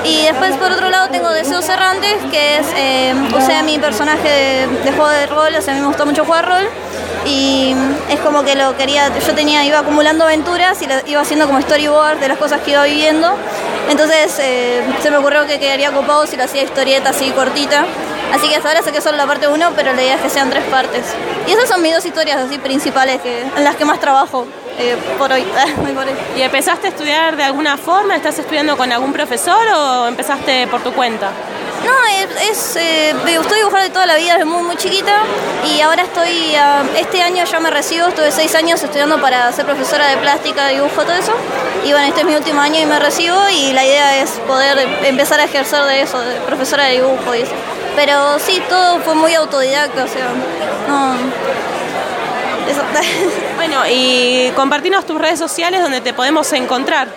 [0.05, 4.93] Y después por otro lado tengo Deseos Errantes, que es, eh, usé mi personaje de,
[4.93, 6.69] juego de rol, o sea, a mí me gusta mucho jugar rol.
[7.27, 7.75] Y
[8.09, 11.61] es como que lo quería, yo tenía, iba acumulando aventuras y lo- iba haciendo como
[11.61, 13.35] storyboard de las cosas que iba viviendo.
[13.91, 17.85] Entonces eh, se me ocurrió que quedaría copado si lo hacía historieta así cortita.
[18.33, 20.51] Así que hasta ahora saqué solo la parte 1, pero la idea es que sean
[20.51, 21.03] tres partes.
[21.47, 24.47] Y esas son mis dos historias así principales que, en las que más trabajo
[24.79, 25.45] eh, por hoy.
[25.83, 26.15] Muy por hoy.
[26.37, 28.17] ¿Y empezaste a estudiar de alguna forma?
[28.17, 31.31] ¿Estás estudiando con algún profesor o empezaste por tu cuenta?
[31.85, 35.21] No, es, es, eh, me gustó dibujar de toda la vida, desde muy, muy chiquita.
[35.71, 39.67] Y ahora estoy, ah, este año ya me recibo, estuve seis años estudiando para ser
[39.67, 41.33] profesora de plástica, dibujo, todo eso.
[41.85, 44.79] Y bueno, este es mi último año y me recibo y la idea es poder
[45.05, 47.53] empezar a ejercer de eso, de profesora de dibujo y eso.
[47.95, 50.27] Pero sí, todo fue muy autodidacta, o sea,
[50.89, 51.46] no...
[52.69, 52.83] eso.
[53.57, 57.09] Bueno, y compartinos tus redes sociales donde te podemos encontrar.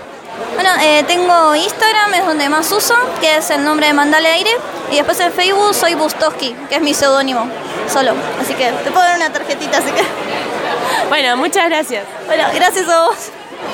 [0.56, 4.52] Bueno, eh, tengo Instagram, es donde más uso, que es el nombre de Mandale Aire.
[4.92, 7.48] Y después en Facebook soy Bustoski, que es mi seudónimo,
[7.92, 8.14] solo.
[8.42, 10.04] Así que te puedo dar una tarjetita, así que...
[11.10, 12.06] Bueno, muchas gracias.
[12.26, 13.18] Bueno, gracias a vos.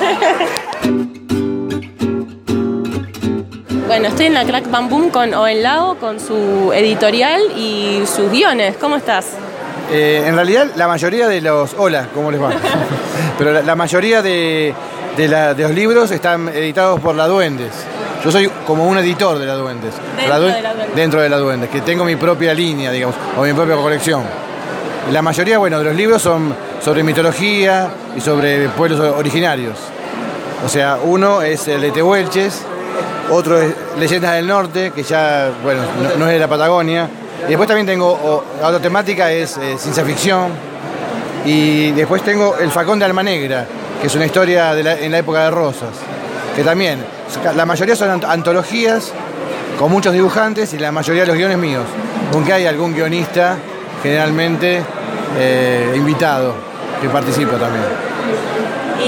[3.86, 8.32] Bueno, estoy en la Crack Bam Boom con Owen Lago, con su editorial y sus
[8.32, 8.76] guiones.
[8.78, 9.26] ¿Cómo estás?
[9.90, 11.74] Eh, en realidad, la mayoría de los.
[11.78, 12.50] Hola, ¿cómo les va?
[13.38, 14.74] Pero la, la mayoría de,
[15.16, 17.70] de la- de los libros están editados por la Duendes.
[18.24, 19.94] Yo soy como un editor de la Duendes.
[20.16, 20.96] Dentro de La Duendes.
[20.96, 24.24] Dentro de la Duendes, que tengo mi propia línea, digamos, o mi propia colección.
[25.12, 26.52] La mayoría, bueno, de los libros son
[26.84, 29.78] sobre mitología y sobre pueblos originarios.
[30.64, 32.62] O sea, uno es el de Tehuelches,
[33.30, 37.08] otro es Leyendas del Norte, que ya, bueno, no, no es de la Patagonia.
[37.44, 40.50] Y después también tengo, la otra temática es eh, ciencia ficción.
[41.44, 43.66] Y después tengo El Facón de Alma Negra,
[44.00, 45.90] que es una historia de la- en la época de Rosas.
[46.56, 46.98] Que también,
[47.54, 49.12] la mayoría son ant- antologías
[49.78, 51.84] con muchos dibujantes y la mayoría de los guiones míos.
[52.32, 53.56] Aunque hay algún guionista,
[54.02, 54.82] generalmente
[55.38, 56.54] eh, invitado,
[57.00, 57.84] que participa también.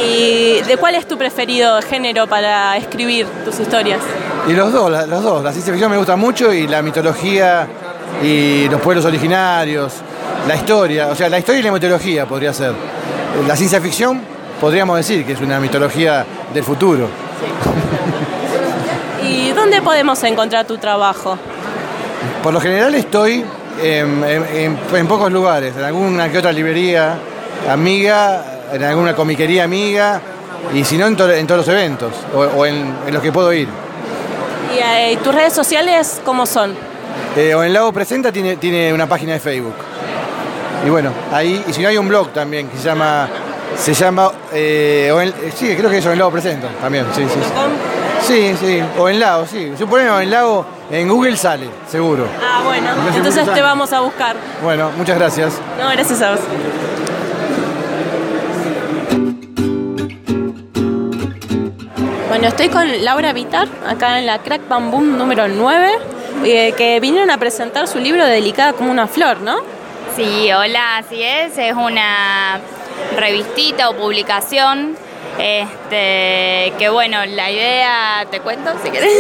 [0.01, 4.01] ¿Y de cuál es tu preferido género para escribir tus historias?
[4.47, 5.43] Y los dos, los dos.
[5.43, 7.67] La ciencia ficción me gusta mucho y la mitología
[8.23, 9.93] y los pueblos originarios,
[10.47, 12.73] la historia, o sea, la historia y la mitología podría ser.
[13.47, 14.21] La ciencia ficción
[14.61, 17.09] podríamos decir que es una mitología del futuro.
[19.23, 21.39] ¿Y dónde podemos encontrar tu trabajo?
[22.43, 23.45] Por lo general estoy
[23.83, 27.19] en, en- en- en pocos lugares, en alguna que otra librería
[27.71, 30.21] amiga, en alguna comiquería amiga,
[30.75, 33.33] y si no en, to- en todos los eventos, o, o en, en los que
[33.33, 33.69] puedo ir.
[34.75, 36.75] ¿Y eh, tus redes sociales cómo son?
[37.37, 39.75] Eh, o en Lago Presenta tiene, tiene una página de Facebook.
[40.87, 43.29] Y bueno, ahí, y si no hay un blog también que se llama,
[43.77, 47.23] se llama, eh, o en- eh, sí, creo que eso en Lago Presenta también, sí,
[47.25, 47.39] sí.
[47.41, 48.57] sí.
[48.61, 49.73] Sí, o en Lago, sí.
[49.79, 52.27] Si ponen en Lago, en Google sale, seguro.
[52.43, 54.35] Ah, bueno, entonces te vamos a buscar.
[54.63, 55.53] Bueno, muchas gracias.
[55.81, 56.41] No, gracias a vos.
[62.29, 65.93] Bueno, estoy con Laura Vitar, acá en la Crack Bam Boom número 9,
[66.45, 69.59] eh, que vinieron a presentar su libro Delicada como una flor, ¿no?
[70.17, 71.57] Sí, hola, así es.
[71.59, 72.61] Es una
[73.17, 74.97] revistita o publicación.
[75.39, 79.13] Este, que bueno, la idea, te cuento si querés.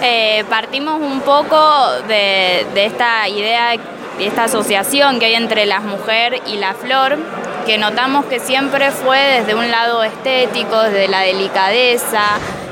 [0.00, 1.58] Eh, partimos un poco
[2.06, 3.70] de, de esta idea,
[4.16, 7.18] de esta asociación que hay entre la mujer y la flor,
[7.66, 12.22] que notamos que siempre fue desde un lado estético, desde la delicadeza,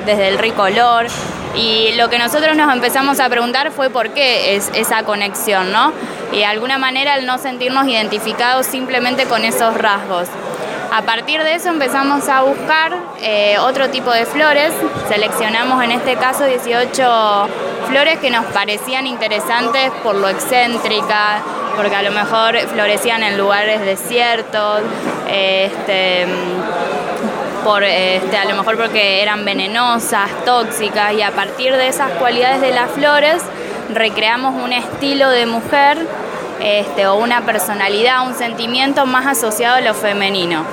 [0.06, 1.08] desde el rico olor.
[1.56, 5.92] Y lo que nosotros nos empezamos a preguntar fue por qué es esa conexión, ¿no?
[6.32, 10.28] Y de alguna manera el no sentirnos identificados simplemente con esos rasgos.
[10.92, 14.72] A partir de eso empezamos a buscar eh, otro tipo de flores.
[15.08, 17.48] Seleccionamos en este caso 18
[17.88, 21.42] flores que nos parecían interesantes por lo excéntrica,
[21.76, 24.82] porque a lo mejor florecían en lugares desiertos,
[25.28, 26.26] este,
[27.64, 32.60] por, este, a lo mejor porque eran venenosas, tóxicas, y a partir de esas cualidades
[32.60, 33.42] de las flores
[33.92, 35.98] recreamos un estilo de mujer
[36.60, 40.64] este, o una personalidad, un sentimiento más asociado a lo femenino.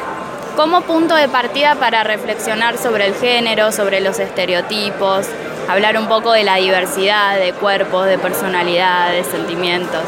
[0.56, 5.28] Como punto de partida para reflexionar sobre el género, sobre los estereotipos,
[5.68, 10.04] hablar un poco de la diversidad de cuerpos, de personalidades, sentimientos.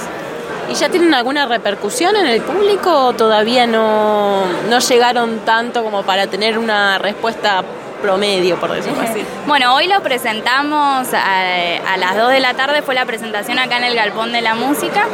[0.70, 6.04] ¿Y ya tienen alguna repercusión en el público o todavía no, no llegaron tanto como
[6.04, 7.64] para tener una respuesta
[8.02, 9.24] promedio, por decirlo así?
[9.48, 13.78] Bueno, hoy lo presentamos a, a las 2 de la tarde, fue la presentación acá
[13.78, 15.06] en el Galpón de la Música.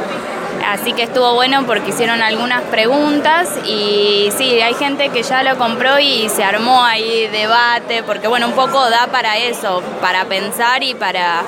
[0.67, 5.57] Así que estuvo bueno porque hicieron algunas preguntas y sí, hay gente que ya lo
[5.57, 10.83] compró y se armó ahí debate, porque bueno, un poco da para eso, para pensar
[10.83, 11.41] y para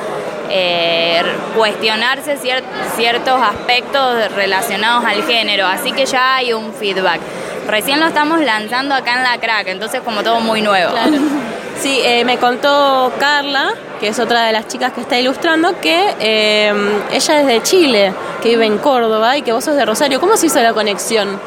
[0.50, 1.22] eh,
[1.56, 2.64] cuestionarse cier-
[2.96, 5.68] ciertos aspectos relacionados al género.
[5.68, 7.20] Así que ya hay un feedback.
[7.68, 10.92] Recién lo estamos lanzando acá en la crack, entonces como todo muy nuevo.
[10.92, 11.12] Claro.
[11.80, 16.16] Sí, eh, me contó Carla, que es otra de las chicas que está ilustrando, que
[16.20, 16.74] eh,
[17.12, 20.20] ella es de Chile, que vive en Córdoba y que vos sos de Rosario.
[20.20, 21.40] ¿Cómo se hizo la conexión?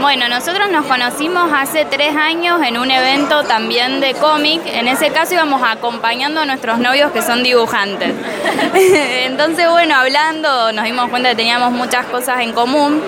[0.00, 4.60] Bueno, nosotros nos conocimos hace tres años en un evento también de cómic.
[4.66, 8.12] En ese caso íbamos acompañando a nuestros novios que son dibujantes.
[8.74, 13.00] Entonces, bueno, hablando nos dimos cuenta que teníamos muchas cosas en común.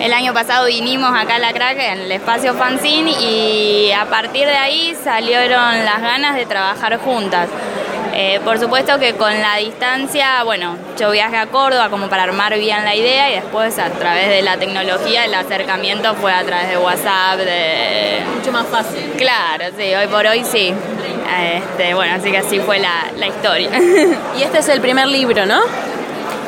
[0.00, 4.46] El año pasado vinimos acá a la crack en el espacio fanzine y a partir
[4.46, 7.50] de ahí salieron las ganas de trabajar juntas.
[8.14, 12.58] Eh, por supuesto que con la distancia, bueno, yo viajé a Córdoba como para armar
[12.58, 16.70] bien la idea y después a través de la tecnología el acercamiento fue a través
[16.70, 18.22] de WhatsApp, de...
[18.36, 19.12] Mucho más fácil.
[19.18, 20.72] Claro, sí, hoy por hoy sí.
[21.54, 23.68] Este, bueno, así que así fue la, la historia.
[24.38, 25.60] Y este es el primer libro, ¿no?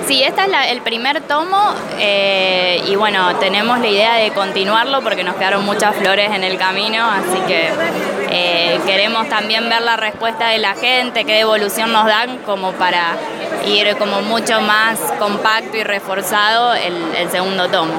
[0.07, 5.01] Sí, este es la- el primer tomo eh, y bueno, tenemos la idea de continuarlo
[5.01, 7.71] porque nos quedaron muchas flores en el camino, así que
[8.31, 13.15] eh, queremos también ver la respuesta de la gente, qué devolución nos dan como para
[13.67, 17.93] ir como mucho más compacto y reforzado el, el segundo tomo.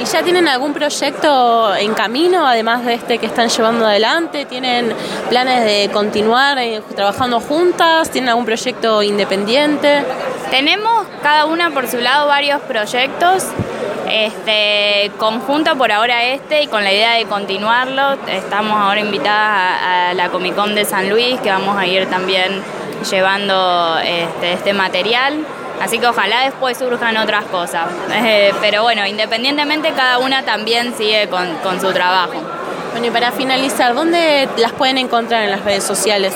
[0.00, 4.44] ¿Y ya tienen algún proyecto en camino, además de este que están llevando adelante?
[4.44, 4.92] ¿Tienen
[5.30, 8.10] planes de continuar eh, trabajando juntas?
[8.10, 10.04] ¿Tienen algún proyecto independiente?
[10.50, 13.44] Tenemos cada una por su lado varios proyectos.
[14.08, 18.18] Este, conjunto por ahora este y con la idea de continuarlo.
[18.28, 22.62] Estamos ahora invitadas a, la Comic Con de San Luis, que vamos a ir también
[23.10, 25.44] llevando este, este material.
[25.80, 27.86] Así que ojalá después surjan otras cosas.
[28.28, 32.34] Eh, pero bueno, independientemente cada una también sigue con, con su trabajo.
[32.92, 36.34] Bueno, y para finalizar, ¿dónde las pueden encontrar en las redes sociales?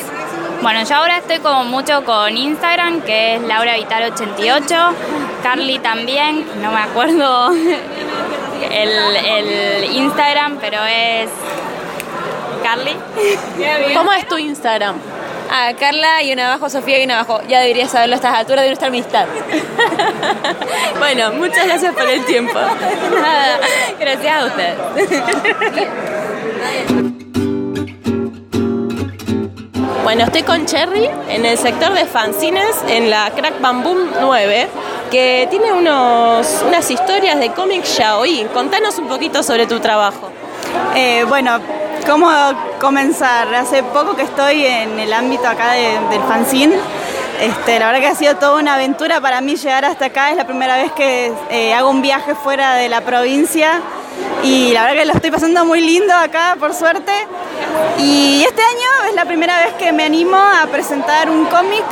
[0.63, 4.77] Bueno, yo ahora estoy como mucho con Instagram, que es Laura Vitar 88,
[5.43, 7.51] Carly también, no me acuerdo
[8.71, 11.31] el, el Instagram, pero es
[12.63, 12.95] Carly.
[13.95, 14.97] ¿Cómo es tu Instagram?
[15.53, 17.41] Ah, Carla y una abajo, Sofía y una abajo.
[17.49, 19.27] Ya deberías saberlo a estas alturas de nuestra amistad.
[20.99, 22.53] Bueno, muchas gracias por el tiempo.
[23.99, 24.77] Gracias a ustedes.
[30.05, 34.69] Bueno, estoy con Cherry en el sector de fanzines en la Crack Bamboo 9,
[35.11, 38.45] que tiene unos, unas historias de cómic yaoi.
[38.53, 40.31] Contanos un poquito sobre tu trabajo.
[40.97, 41.61] Eh, bueno,
[42.07, 42.31] ¿cómo
[42.81, 43.55] comenzar?
[43.55, 46.77] Hace poco que estoy en el ámbito acá de- del fanzine.
[47.41, 50.31] Este, la verdad que ha sido toda una aventura para mí llegar hasta acá.
[50.31, 53.81] Es la primera vez que eh, hago un viaje fuera de la provincia
[54.43, 57.13] y la verdad que lo estoy pasando muy lindo acá, por suerte.
[57.99, 61.85] Y este año es la primera vez que me animo a presentar un cómic.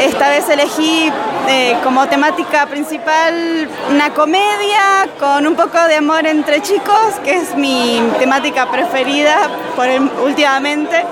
[0.00, 1.10] Esta vez elegí
[1.48, 7.54] eh, como temática principal una comedia con un poco de amor entre chicos, que es
[7.56, 9.36] mi temática preferida
[9.76, 11.04] por el- últimamente.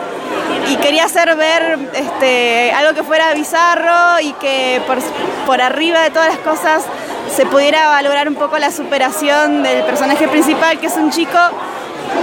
[0.69, 4.99] Y quería hacer ver este, algo que fuera bizarro y que por,
[5.47, 6.85] por arriba de todas las cosas
[7.37, 11.39] se pudiera valorar un poco la superación del personaje principal, que es un chico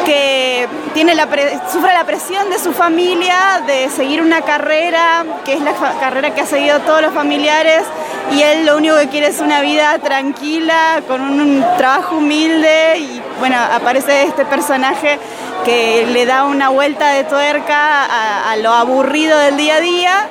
[0.08, 1.28] que tiene la
[1.72, 6.42] sufre la presión de su familia de seguir una carrera, que es la carrera que
[6.42, 7.84] ha seguido todos los familiares,
[8.32, 13.22] y él lo único que quiere es una vida tranquila, con un, trabajo humilde, y
[13.38, 15.20] bueno, aparece este personaje
[15.64, 20.28] que le da una vuelta de tuerca a, a lo aburrido del día a día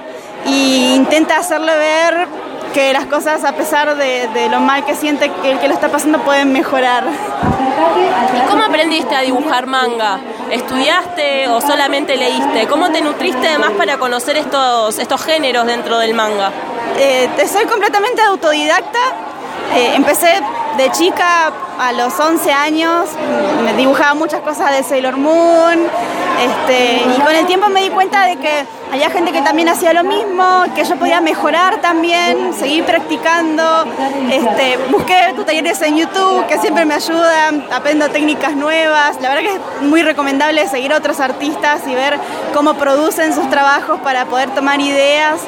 [0.46, 2.26] y intenta hacerle ver
[2.72, 5.74] que las cosas, a pesar de, de lo mal que siente que el que lo
[5.74, 7.04] está pasando, pueden mejorar.
[8.36, 10.18] ¿Y cómo aprendiste a dibujar manga?
[10.50, 12.66] ¿Estudiaste o solamente leíste?
[12.66, 16.50] ¿Cómo te nutriste además para conocer estos, estos géneros dentro del manga?
[16.98, 18.98] Eh, te- soy completamente autodidacta.
[19.74, 20.28] Eh, empecé
[20.76, 23.08] de chica a los 11 años,
[23.64, 25.78] me dibujaba muchas cosas de Sailor Moon,
[26.42, 29.92] este, y con el tiempo me di cuenta de que había gente que también hacía
[29.92, 33.84] lo mismo, que yo podía mejorar también, seguir practicando.
[34.30, 39.18] Este, busqué tutoriales en YouTube que siempre me ayudan, aprendo técnicas nuevas.
[39.20, 42.18] La verdad que es muy recomendable seguir a otros artistas y ver
[42.52, 45.40] cómo producen sus trabajos para poder tomar ideas.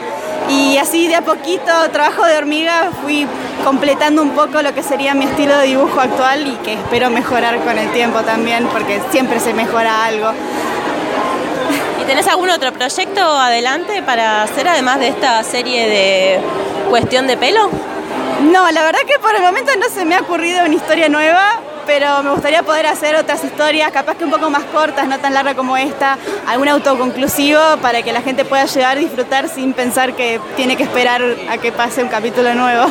[0.48, 3.26] Y así de a poquito, trabajo de hormiga, fui
[3.64, 7.58] completando un poco lo que sería mi estilo de dibujo actual y que espero mejorar
[7.60, 10.30] con el tiempo también, porque siempre se mejora algo.
[12.00, 16.40] ¿Y tenés algún otro proyecto adelante para hacer además de esta serie de
[16.90, 17.70] cuestión de pelo?
[18.42, 21.60] No, la verdad que por el momento no se me ha ocurrido una historia nueva,
[21.86, 25.34] pero me gustaría poder hacer otras historias, capaz que un poco más cortas, no tan
[25.34, 30.14] larga como esta, algún autoconclusivo para que la gente pueda llegar a disfrutar sin pensar
[30.14, 32.86] que tiene que esperar a que pase un capítulo nuevo.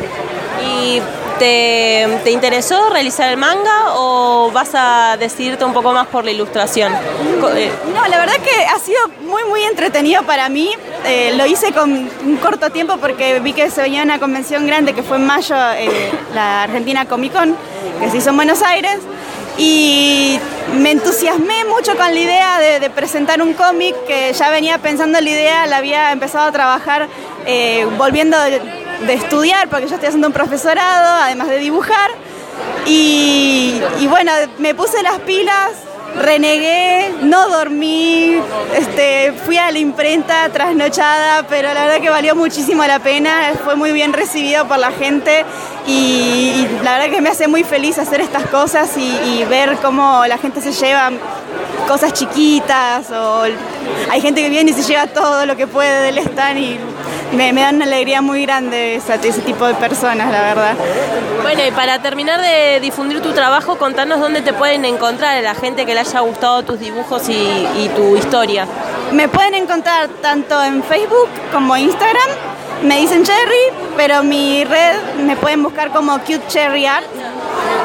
[0.66, 1.02] ¿Y
[1.40, 6.32] te, te interesó realizar el manga o vas a decidirte un poco más por la
[6.32, 6.94] ilustración?
[7.56, 10.70] Eh, No, la verdad que ha sido muy, muy entretenido para mí.
[11.06, 14.94] Eh, lo hice con un corto tiempo porque vi que se venía una convención grande
[14.94, 17.56] que fue en mayo, eh, la Argentina Comic Con,
[18.00, 19.00] que se hizo en Buenos Aires.
[19.58, 20.40] Y
[20.74, 25.26] me entusiasmé mucho con la idea de, presentar un cómic que ya venía pensando en
[25.26, 27.08] la idea, la había empezado a trabajar
[27.46, 28.38] eh, volviendo
[29.06, 32.12] de, estudiar, porque yo estoy haciendo un profesorado, además de dibujar.
[32.86, 35.72] Y, bueno, me puse las pilas
[36.16, 38.38] renegué, no dormí,
[38.78, 43.76] este, fui a la imprenta trasnochada, pero la verdad que valió muchísimo la pena, fue
[43.76, 45.44] muy bien recibido por la gente
[45.88, 49.78] y, y la verdad que me hace muy feliz hacer estas cosas y, y ver
[49.82, 51.10] cómo la gente se lleva
[51.88, 53.44] cosas chiquitas o
[54.10, 56.80] hay gente que viene y se lleva todo lo que puede del stand y
[57.36, 60.76] me, me dan una alegría muy grande esa- ese tipo de personas, la verdad.
[61.42, 65.56] Bueno, y para terminar de difundir tu trabajo, contanos dónde te pueden encontrar a la
[65.56, 68.66] gente que le haya gustado tus dibujos y, y tu historia.
[69.12, 72.30] Me pueden encontrar tanto en Facebook como Instagram.
[72.84, 77.06] Me dicen Cherry, pero mi red me pueden buscar como Cute Cherry Art.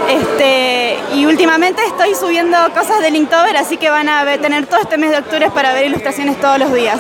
[0.09, 4.81] Este, y últimamente estoy subiendo cosas de Linktober, así que van a ver- tener todo
[4.81, 6.99] este mes de octubre para ver ilustraciones todos los días.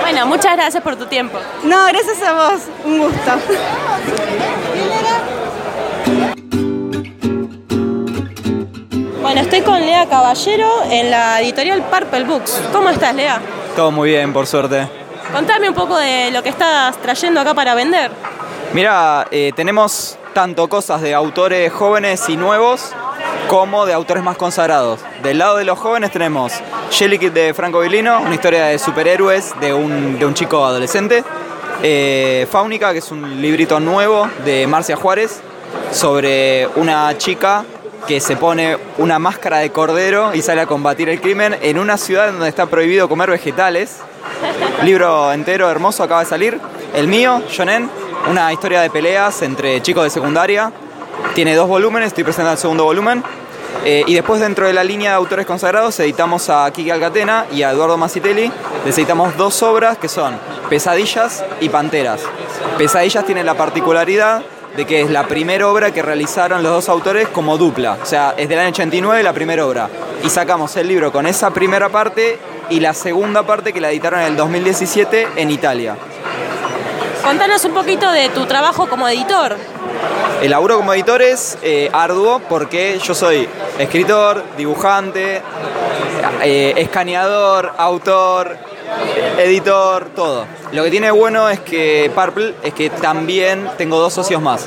[0.00, 1.38] Bueno, muchas gracias por tu tiempo.
[1.64, 3.32] No, gracias a vos, un gusto.
[9.20, 12.60] Bueno, estoy con Lea Caballero en la editorial Purple Books.
[12.72, 13.40] ¿Cómo estás, Lea?
[13.76, 14.88] Todo muy bien, por suerte.
[15.32, 18.10] Contame un poco de lo que estás trayendo acá para vender.
[18.72, 22.92] Mira, eh, tenemos tanto cosas de autores jóvenes y nuevos
[23.48, 25.00] como de autores más consagrados.
[25.22, 26.52] Del lado de los jóvenes tenemos
[26.90, 31.24] Jelly de Franco Villino, una historia de superhéroes de un, de un chico adolescente.
[31.82, 35.40] Eh, Fáunica, que es un librito nuevo de Marcia Juárez
[35.92, 37.64] sobre una chica
[38.06, 41.96] que se pone una máscara de cordero y sale a combatir el crimen en una
[41.96, 43.98] ciudad donde está prohibido comer vegetales.
[44.82, 46.60] Libro entero, hermoso, acaba de salir.
[46.94, 47.90] El mío, Shonen,
[48.28, 50.70] una historia de peleas entre chicos de secundaria.
[51.34, 53.24] Tiene dos volúmenes, estoy presentando el segundo volumen.
[53.84, 57.62] Eh, y después dentro de la línea de autores consagrados editamos a Kiki Alcatena y
[57.62, 58.52] a Eduardo Masitelli.
[58.84, 60.36] Les editamos dos obras que son
[60.68, 62.20] Pesadillas y Panteras.
[62.76, 64.42] Pesadillas tiene la particularidad
[64.76, 67.96] de que es la primera obra que realizaron los dos autores como dupla.
[68.02, 69.88] O sea, es del año 89 la primera obra.
[70.22, 74.20] Y sacamos el libro con esa primera parte y la segunda parte que la editaron
[74.20, 75.96] en el 2017 en Italia.
[77.22, 79.56] Contanos un poquito de tu trabajo como editor.
[80.42, 83.48] El laburo como editor es eh, arduo porque yo soy
[83.78, 85.42] escritor, dibujante,
[86.42, 88.56] eh, escaneador, autor,
[89.38, 90.46] editor, todo.
[90.72, 94.66] Lo que tiene bueno es que Purple es que también tengo dos socios más.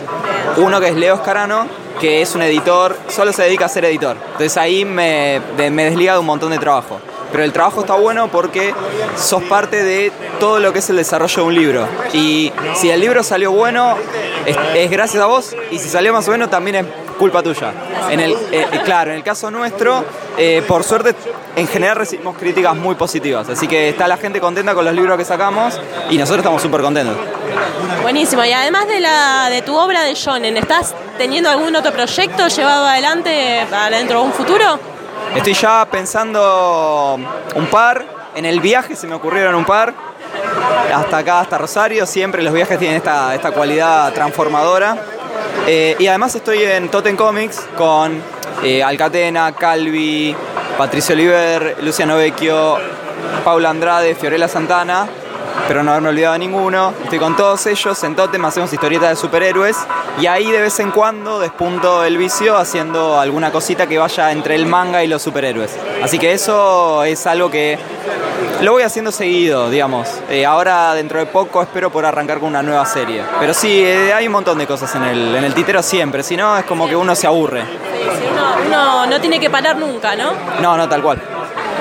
[0.58, 1.66] Uno que es Leo Escarano,
[2.00, 4.18] que es un editor, solo se dedica a ser editor.
[4.34, 7.00] Entonces ahí me, de- me desliga de un montón de trabajo.
[7.32, 8.74] Pero el trabajo está bueno porque
[9.16, 11.88] sos parte de todo lo que es el desarrollo de un libro.
[12.14, 13.96] Y si el libro salió bueno,
[14.46, 15.56] es, gracias a vos.
[15.72, 16.86] Y si salió más o menos, también es
[17.18, 17.74] culpa tuya.
[18.10, 20.04] En el, eh, claro, en el caso nuestro,
[20.38, 21.16] eh, por suerte,
[21.56, 23.48] en general recibimos críticas muy positivas.
[23.50, 25.80] Así que está la gente contenta con los libros que sacamos
[26.10, 27.16] y nosotros estamos súper contentos.
[28.02, 28.44] Buenísimo.
[28.44, 32.86] Y además de, la, de tu obra de Shonen, ¿estás teniendo algún otro proyecto llevado
[32.86, 34.91] adelante para dentro de un futuro?
[35.36, 37.18] Estoy ya pensando
[37.56, 38.06] un par.
[38.36, 39.94] En el viaje se me ocurrieron un par.
[40.94, 42.06] Hasta acá, hasta Rosario.
[42.06, 44.98] Siempre los viajes tienen esta, esta cualidad transformadora.
[45.68, 48.22] Eh, y además estoy en Totem Comics con
[48.64, 50.36] eh, Alcatena, Calvi,
[50.78, 52.78] Patricio Oliver, Luciano Vecchio,
[53.44, 55.08] Paula Andrade, Fiorella Santana.
[55.62, 56.94] Espero no haberme olvidado ninguno.
[57.04, 58.04] Estoy con todos ellos.
[58.04, 59.78] En Totem hacemos historietas de superhéroes.
[60.20, 64.56] Y ahí de vez en cuando despunto el vicio haciendo alguna cosita que vaya entre
[64.56, 65.72] el manga y los superhéroes.
[66.04, 67.80] Así que eso es algo que
[68.62, 70.08] lo voy haciendo seguido, digamos.
[70.30, 73.24] Eh, ahora dentro de poco espero por arrancar con una nueva serie.
[73.40, 76.22] Pero sí, eh, hay un montón de cosas en el, en el titero siempre.
[76.22, 77.64] Si no, es como que uno se aburre.
[78.32, 80.34] Uno, uno no tiene que parar nunca, ¿no?
[80.62, 81.20] No, no, tal cual.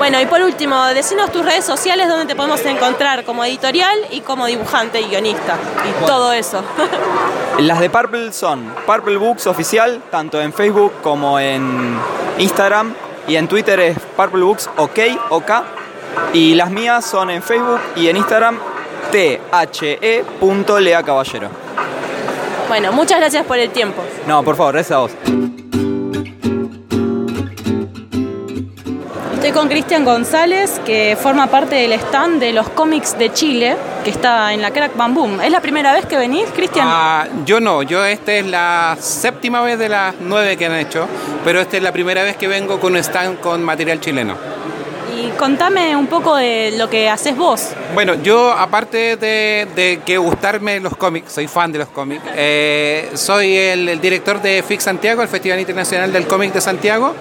[0.01, 4.21] Bueno, y por último, decinos tus redes sociales donde te podemos encontrar como editorial y
[4.21, 5.59] como dibujante y guionista.
[5.87, 6.63] Y todo eso.
[7.59, 11.99] Las de Purple son Purple Books Oficial, tanto en Facebook como en
[12.39, 12.95] Instagram.
[13.27, 14.99] Y en Twitter es Purple Books OK,
[15.29, 15.51] OK.
[16.33, 18.57] Y las mías son en Facebook y en Instagram
[19.11, 21.49] the.lea caballero.
[22.67, 24.01] bueno, muchas gracias por el tiempo.
[24.25, 25.11] No, por favor, gracias a vos.
[29.51, 34.09] Estoy con Cristian González, que forma parte del stand de los cómics de Chile, que
[34.09, 35.41] está en la Crack Bam Boom.
[35.41, 36.87] ¿Es la primera vez que venís, Cristian?
[36.89, 41.05] Ah, yo no, yo esta es la séptima vez de las nueve que han hecho,
[41.43, 44.37] pero esta es la primera vez que vengo con un stand con material chileno.
[45.21, 47.71] Y contame un poco de lo que haces vos.
[47.93, 53.11] Bueno, yo aparte de, de que gustarme los cómics, soy fan de los cómics, eh,
[53.15, 57.13] soy el, el director de FIC Santiago, el Festival Internacional del Cómic de Santiago,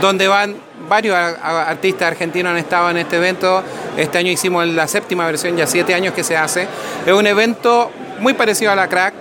[0.00, 0.56] donde van
[0.88, 3.62] varios artistas argentinos han estado en este evento.
[3.96, 6.66] Este año hicimos la séptima versión, ya siete años que se hace.
[7.04, 9.14] Es un evento muy parecido a la Crack,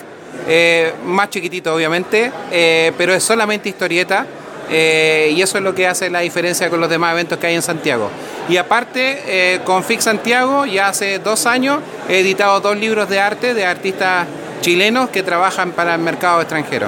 [0.48, 4.26] eh, más chiquitito obviamente, eh, pero es solamente historieta.
[4.68, 7.54] eh, y eso es lo que hace la diferencia con los demás eventos que hay
[7.54, 8.10] en Santiago.
[8.50, 13.54] Y aparte, con FIC Santiago, ya hace dos años he editado dos libros de arte
[13.54, 14.26] de artistas
[14.62, 16.88] chilenos que trabajan para el mercado extranjero.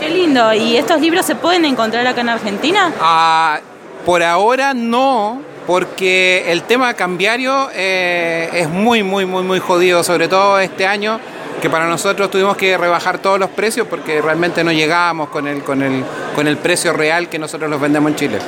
[0.00, 0.52] Qué lindo.
[0.54, 2.92] ¿Y estos libros se pueden encontrar acá en Argentina?
[3.00, 3.58] Ah,
[4.06, 10.28] por ahora no, porque el tema cambiario eh, es muy, muy, muy, muy jodido, sobre
[10.28, 11.18] todo este año,
[11.60, 15.62] que para nosotros tuvimos que rebajar todos los precios porque realmente no llegábamos con el,
[15.64, 18.38] con el, con el precio real que nosotros los vendemos en Chile.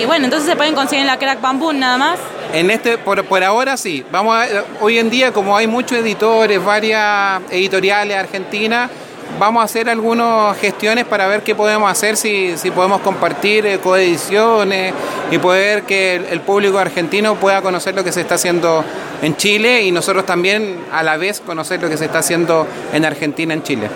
[0.00, 2.18] Y bueno, entonces se pueden conseguir en la Crack Bamboo nada más.
[2.52, 4.04] En este, por, por ahora sí.
[4.10, 4.46] Vamos a-
[4.80, 8.90] hoy en día, como hay muchos editores, varias editoriales argentinas,
[9.38, 13.78] vamos a hacer algunas gestiones para ver qué podemos hacer, si, si podemos compartir eh,
[13.78, 14.94] coediciones
[15.30, 18.84] y poder que el, el público argentino pueda conocer lo que se está haciendo
[19.22, 23.04] en Chile y nosotros también a la vez conocer lo que se está haciendo en
[23.04, 23.88] Argentina, en Chile.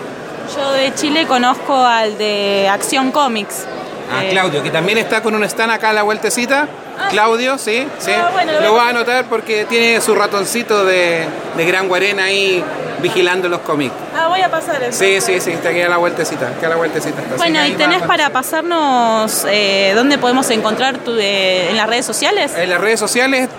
[0.55, 3.65] Yo de Chile conozco al de Acción Comics.
[4.11, 6.67] Ah, Eh, Claudio, que también está con un stand acá a la vueltecita.
[7.11, 8.11] Claudio, sí, sí.
[8.11, 11.25] Ah, bueno, lo lo voy a anotar porque tiene su ratoncito de,
[11.55, 12.63] de Gran Guarena ahí
[13.01, 13.93] vigilando los cómics.
[14.15, 14.97] Ah, voy a pasar eso.
[14.97, 17.21] Sí, sí, sí, está aquí a la vueltecita, aquí a la vueltecita.
[17.21, 17.35] está.
[17.37, 22.53] Bueno, ¿y tenés para pasarnos eh, dónde podemos encontrar tu, eh, en las redes sociales?
[22.55, 23.49] En las redes sociales,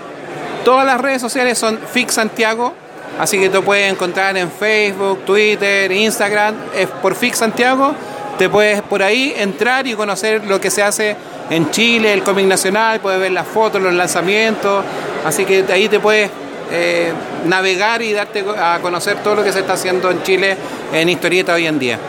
[0.63, 2.73] todas las redes sociales son Fix Santiago,
[3.19, 7.95] así que te puedes encontrar en Facebook, Twitter, Instagram, es por Fix Santiago.
[8.37, 11.15] Te puedes por ahí entrar y conocer lo que se hace
[11.51, 14.83] en Chile, el cómic nacional, puedes ver las fotos, los lanzamientos,
[15.25, 16.31] así que ahí te puedes
[16.71, 17.11] eh,
[17.45, 20.57] navegar y darte a conocer todo lo que se está haciendo en Chile
[20.93, 21.99] en historieta hoy en día.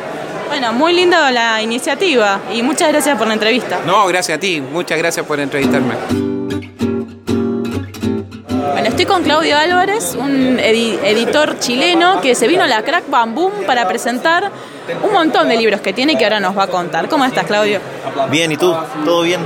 [0.49, 3.81] Bueno, muy linda la iniciativa y muchas gracias por la entrevista.
[3.87, 5.95] No, gracias a ti, muchas gracias por entrevistarme.
[8.73, 13.09] Bueno, estoy con Claudio Álvarez, un edi- editor chileno que se vino a la Crack
[13.09, 14.51] Bamboo para presentar
[15.03, 17.09] un montón de libros que tiene y que ahora nos va a contar.
[17.09, 17.81] ¿Cómo estás, Claudio?
[18.31, 18.75] Bien, ¿y tú?
[19.05, 19.41] ¿Todo bien?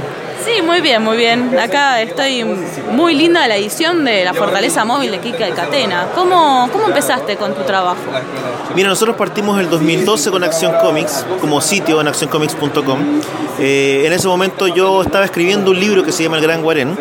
[0.47, 1.59] Sí, muy bien, muy bien.
[1.59, 2.45] Acá estoy
[2.93, 6.07] muy linda la edición de La Fortaleza Móvil de Kika Catena.
[6.15, 7.97] ¿Cómo, ¿Cómo empezaste con tu trabajo?
[8.77, 13.21] Mira, nosotros partimos el 2012 con Acción Comics como sitio en accioncomics.com.
[13.59, 16.97] Eh, en ese momento yo estaba escribiendo un libro que se llama El Gran Guarén.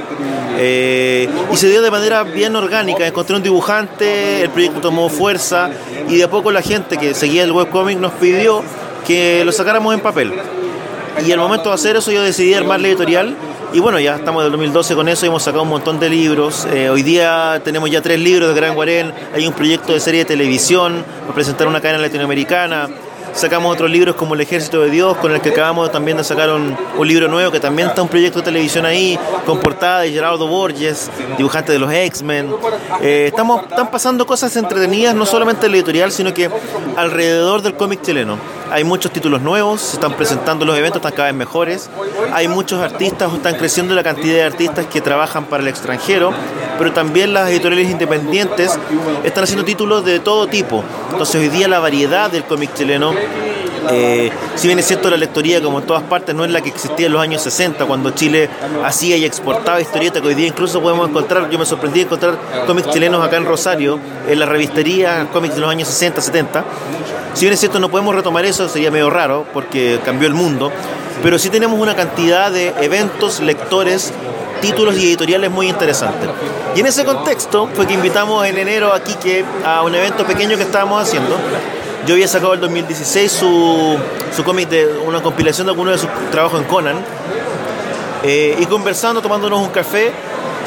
[0.58, 3.06] eh, y se dio de manera bien orgánica.
[3.06, 5.70] Encontré un dibujante, el proyecto tomó fuerza
[6.10, 8.64] y de a poco la gente que seguía el webcomic nos pidió
[9.06, 10.34] que lo sacáramos en papel.
[11.24, 13.36] Y al momento de hacer eso yo decidí armar la editorial
[13.74, 16.66] y bueno, ya estamos del 2012 con eso y hemos sacado un montón de libros.
[16.72, 20.22] Eh, hoy día tenemos ya tres libros de Gran Guarén, hay un proyecto de serie
[20.22, 22.90] de televisión, para presentar una cadena latinoamericana.
[23.36, 26.50] Sacamos otros libros como El Ejército de Dios, con el que acabamos también de sacar
[26.50, 30.12] un, un libro nuevo, que también está un proyecto de televisión ahí, con portada de
[30.12, 32.50] Gerardo Borges, dibujante de los X-Men.
[33.02, 36.50] Eh, estamos, están pasando cosas entretenidas, no solamente en la editorial, sino que
[36.96, 38.38] alrededor del cómic chileno.
[38.72, 41.90] Hay muchos títulos nuevos, se están presentando los eventos, están cada vez mejores.
[42.34, 46.32] Hay muchos artistas, están creciendo la cantidad de artistas que trabajan para el extranjero,
[46.80, 48.80] pero también las editoriales independientes
[49.24, 50.84] están haciendo títulos de todo tipo.
[51.12, 53.14] Entonces hoy día la variedad del cómic chileno
[53.92, 56.70] eh, si bien es cierto la lectoría como en todas partes no es la que
[56.70, 58.50] existía en los años 60 cuando Chile
[58.84, 62.38] hacía y exportaba historietas que hoy día incluso podemos encontrar, yo me sorprendí de encontrar
[62.66, 66.66] cómics chilenos acá en Rosario, en la revistería, cómics de los años 60, 70.
[67.34, 70.72] Si bien es cierto no podemos retomar eso, sería medio raro porque cambió el mundo,
[71.22, 74.14] pero sí tenemos una cantidad de eventos, lectores,
[74.62, 76.30] títulos y editoriales muy interesantes.
[76.76, 80.58] Y en ese contexto fue que invitamos en enero a Quique a un evento pequeño
[80.58, 81.36] que estábamos haciendo.
[82.06, 83.98] Yo había sacado el 2016 su,
[84.36, 86.98] su cómic de una compilación de algunos de sus trabajos en Conan.
[88.24, 90.12] Eh, y conversando, tomándonos un café,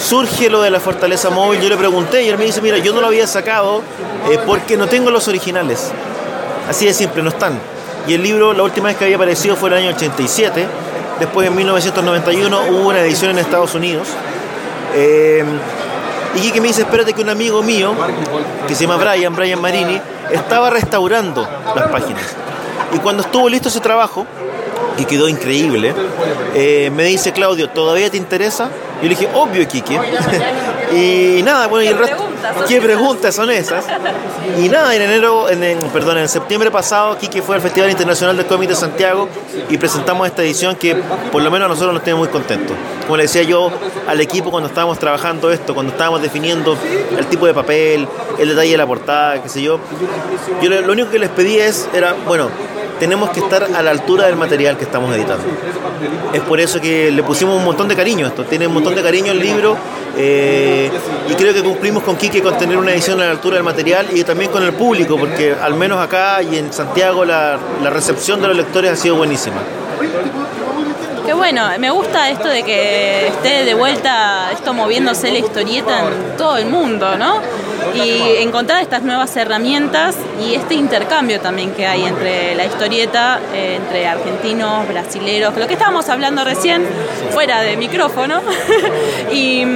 [0.01, 1.61] surge lo de la fortaleza móvil.
[1.61, 3.83] Yo le pregunté y él me dice, mira, yo no lo había sacado
[4.31, 5.93] eh, porque no tengo los originales.
[6.69, 7.59] Así de simple, no están.
[8.09, 10.67] Y el libro, la última vez que había aparecido fue el año 87.
[11.21, 14.09] Después, en 1991, hubo una edición en Estados Unidos.
[14.97, 15.45] Eh,
[16.39, 17.95] y Quique me dice, espérate que un amigo mío,
[18.69, 22.37] que se llama Brian, Brian Marini, estaba restaurando las páginas.
[22.95, 24.25] Y cuando estuvo listo ese trabajo,
[24.97, 25.95] que quedó increíble,
[26.55, 28.71] eh, me dice, Claudio, ¿todavía te interesa?
[29.01, 29.99] Y le dije, obvio, Quique.
[30.93, 32.25] Y nada, bueno, y el resto,
[32.67, 33.85] ¿qué preguntas son esas?
[34.59, 38.37] Y nada, en enero, en, en- perdón, en septiembre pasado, Quique fue al Festival Internacional
[38.37, 39.29] del Cómic de Santiago
[39.69, 40.95] y presentamos esta edición que
[41.31, 42.77] por lo menos a nosotros nos tiene muy contentos.
[43.03, 43.71] Como le decía yo
[44.07, 46.77] al equipo cuando estábamos trabajando esto, cuando estábamos definiendo
[47.17, 48.07] el tipo de papel,
[48.39, 49.79] el detalle de la portada, qué sé yo,
[50.63, 52.49] yo lo lo único que les pedí es, era, bueno,
[52.99, 55.45] tenemos que estar a la altura del material que estamos editando.
[56.33, 58.45] Es por eso que le pusimos un montón de cariño a esto.
[58.45, 59.77] Tiene un montón de cariño el libro
[60.17, 60.91] eh,
[61.29, 64.07] y creo que cumplimos con Quique con tener una edición a la altura del material
[64.13, 68.41] y también con el público, porque al menos acá y en Santiago la, la recepción
[68.41, 69.59] de los lectores ha sido buenísima.
[71.29, 76.39] Qué bueno, me gusta esto de que esté de vuelta esto moviéndose la historieta en
[76.39, 77.43] todo el mundo, ¿no?
[77.95, 83.77] Y encontrar estas nuevas herramientas y este intercambio también que hay entre la historieta, eh,
[83.77, 86.87] entre argentinos, brasileros, lo que estábamos hablando recién,
[87.31, 88.41] fuera de micrófono.
[89.31, 89.67] y,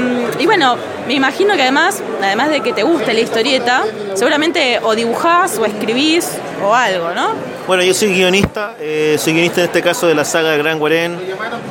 [0.46, 3.84] bueno, me imagino que además, además de que te guste la historieta,
[4.14, 6.30] seguramente o dibujás o escribís
[6.64, 7.51] o algo, ¿no?
[7.65, 10.81] Bueno, yo soy guionista, eh, soy guionista en este caso de la saga de Gran
[10.81, 11.17] Guarén,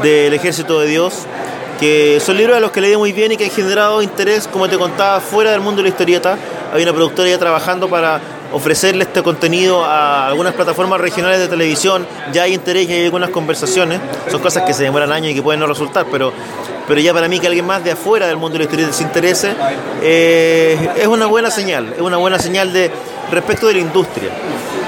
[0.01, 1.25] del Ejército de Dios,
[1.81, 4.69] que son libros a los que leí muy bien y que han generado interés, como
[4.69, 6.37] te contaba, fuera del mundo de la historieta.
[6.73, 8.21] Hay una productora ya trabajando para
[8.53, 12.07] ofrecerle este contenido a algunas plataformas regionales de televisión.
[12.31, 13.99] Ya hay interés y hay algunas conversaciones.
[14.29, 16.31] Son cosas que se demoran años y que pueden no resultar, pero,
[16.87, 19.03] pero ya para mí que alguien más de afuera del mundo de la historieta se
[19.03, 19.53] interese,
[20.01, 21.93] eh, es una buena señal.
[21.95, 22.89] Es una buena señal de
[23.29, 24.29] respecto de la industria.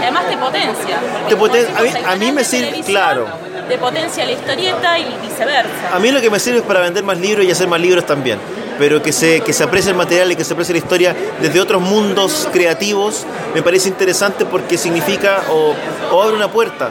[0.01, 0.99] Además te potencia.
[1.29, 3.27] Te poten- a mí- a me sirve- claro.
[3.69, 5.69] Te potencia la historieta y viceversa.
[5.93, 8.05] A mí lo que me sirve es para vender más libros y hacer más libros
[8.05, 8.39] también.
[8.77, 11.61] Pero que se, que se aprecie el material y que se aprecie la historia desde
[11.61, 15.73] otros mundos creativos me parece interesante porque significa o,
[16.11, 16.89] o abre una puerta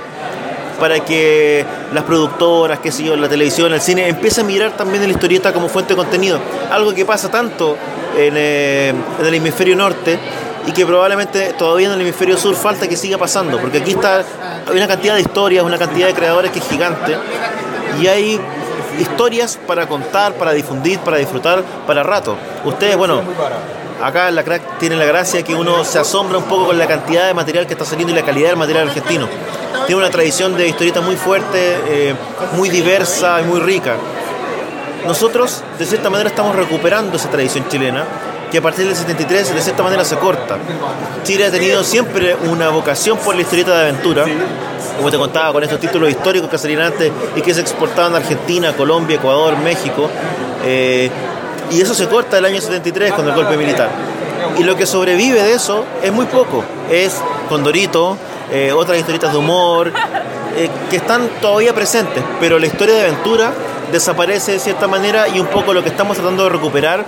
[0.78, 5.02] para que las productoras, qué sé yo, la televisión, el cine, empiecen a mirar también
[5.04, 6.38] la historieta como fuente de contenido.
[6.70, 7.76] Algo que pasa tanto
[8.16, 10.18] en, eh, en el hemisferio norte
[10.66, 14.24] y que probablemente todavía en el hemisferio sur falta que siga pasando, porque aquí está
[14.68, 17.16] hay una cantidad de historias, una cantidad de creadores que es gigante
[18.00, 18.40] y hay
[18.98, 22.36] historias para contar, para difundir, para disfrutar, para rato.
[22.64, 23.22] Ustedes, bueno,
[24.02, 26.86] acá en la crack tienen la gracia que uno se asombra un poco con la
[26.86, 29.28] cantidad de material que está saliendo y la calidad del material argentino.
[29.86, 32.14] Tiene una tradición de historieta muy fuerte, eh,
[32.56, 33.96] muy diversa y muy rica.
[35.06, 38.04] Nosotros, de cierta manera, estamos recuperando esa tradición chilena,
[38.52, 40.58] que a partir del 73, de cierta manera, se corta.
[41.24, 44.26] Chile ha tenido siempre una vocación por la historieta de aventura,
[44.98, 48.18] como te contaba, con estos títulos históricos que salían antes y que se exportaban a
[48.18, 50.10] Argentina, Colombia, Ecuador, México.
[50.64, 51.10] eh,
[51.70, 53.88] y eso se corta el año 73 con el golpe militar.
[54.58, 56.62] Y lo que sobrevive de eso es muy poco.
[56.90, 58.18] Es Condorito,
[58.50, 59.90] eh, otras historietas de humor,
[60.56, 63.52] eh, que están todavía presentes, pero la historia de aventura
[63.90, 67.06] desaparece de cierta manera y un poco lo que estamos tratando de recuperar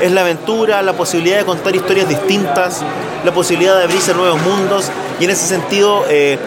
[0.00, 2.82] es la aventura, la posibilidad de contar historias distintas,
[3.24, 6.38] la posibilidad de abrirse a nuevos mundos y en ese sentido eh,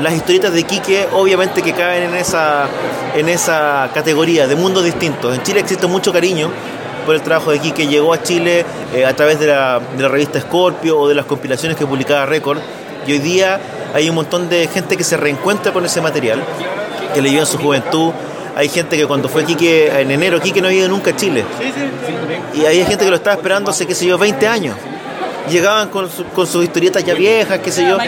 [0.00, 2.66] las historietas de Quique obviamente que caen en esa,
[3.14, 5.34] en esa categoría de mundos distintos.
[5.34, 6.50] En Chile existe mucho cariño
[7.04, 8.64] por el trabajo de Quique, llegó a Chile
[8.94, 12.26] eh, a través de la, de la revista Scorpio o de las compilaciones que publicaba
[12.26, 12.58] Record
[13.06, 13.60] y hoy día
[13.94, 16.42] hay un montón de gente que se reencuentra con ese material,
[17.14, 18.12] que leyó en su juventud.
[18.56, 21.44] Hay gente que cuando fue Quique en enero, Quique no había ido nunca a Chile.
[22.54, 24.76] Y hay gente que lo estaba esperando hace, qué sé yo, 20 años.
[25.50, 27.98] Llegaban con, su- con sus historietas ya viejas, qué sé yo.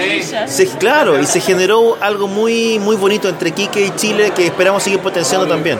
[0.49, 4.83] Se- claro, y se generó algo muy, muy bonito entre Quique y Chile que esperamos
[4.83, 5.79] seguir potenciando también.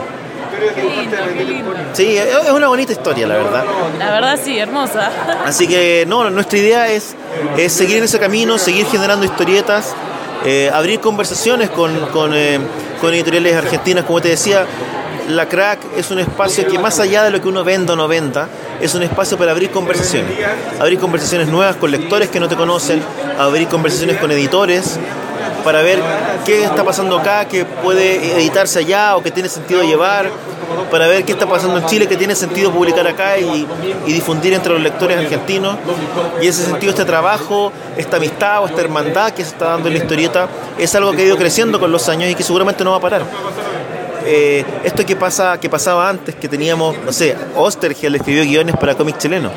[0.75, 1.73] Qué lindo, qué lindo.
[1.93, 3.63] Sí, es es una bonita historia, la verdad.
[3.97, 5.09] La verdad sí, hermosa.
[5.45, 7.15] Así que no, nuestra idea es,
[7.57, 9.95] es seguir en ese camino, seguir generando historietas,
[10.45, 12.59] eh, abrir conversaciones con, con, eh,
[12.99, 14.65] con editoriales argentinas, como te decía.
[15.29, 18.07] La Crack es un espacio que más allá de lo que uno venda o no
[18.07, 18.47] venda,
[18.81, 20.31] es un espacio para abrir conversaciones.
[20.79, 23.01] Abrir conversaciones nuevas con lectores que no te conocen,
[23.37, 24.97] abrir conversaciones con editores,
[25.63, 25.99] para ver
[26.45, 30.29] qué está pasando acá, que puede editarse allá o que tiene sentido llevar,
[30.91, 33.67] para ver qué está pasando en Chile, que tiene sentido publicar acá y,
[34.05, 35.77] difundir entre los lectores argentinos.
[36.41, 39.95] Y ese sentido este trabajo, esta amistad o esta hermandad que se está dando en
[39.95, 40.47] la historieta
[40.77, 43.01] es algo que ha ido creciendo con los años y que seguramente no va a
[43.01, 43.23] parar.
[44.25, 48.95] Eh, esto que pasa que pasaba antes, que teníamos, no sé, Ostergel escribió guiones para
[48.95, 49.51] cómics chilenos.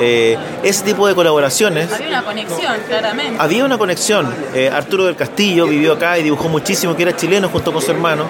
[0.00, 3.36] Eh, ese tipo de colaboraciones Había una conexión, claramente.
[3.38, 4.32] había una conexión.
[4.54, 7.90] Eh, Arturo del Castillo vivió acá y dibujó muchísimo, que era chileno junto con su
[7.90, 8.24] hermano.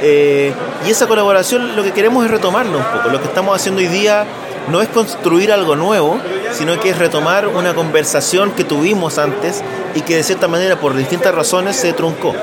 [0.00, 0.52] Eh,
[0.86, 3.08] y esa colaboración lo que queremos es retomarlo un poco.
[3.10, 4.24] Lo que estamos haciendo hoy día
[4.70, 6.18] no es construir algo nuevo,
[6.52, 9.62] sino que es retomar una conversación que tuvimos antes
[9.94, 12.34] y que de cierta manera por distintas razones se truncó.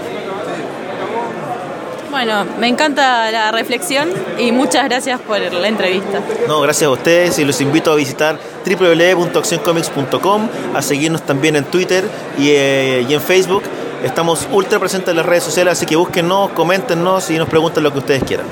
[2.16, 4.07] Bueno, me encanta la reflexión
[4.39, 6.22] y muchas gracias por la entrevista.
[6.47, 12.05] No, gracias a ustedes y los invito a visitar www.accioncomics.com, a seguirnos también en Twitter
[12.39, 13.63] y, eh, y en Facebook.
[14.01, 17.91] Estamos ultra presentes en las redes sociales, así que búsquennos, coméntenos y nos pregunten lo
[17.91, 18.45] que ustedes quieran.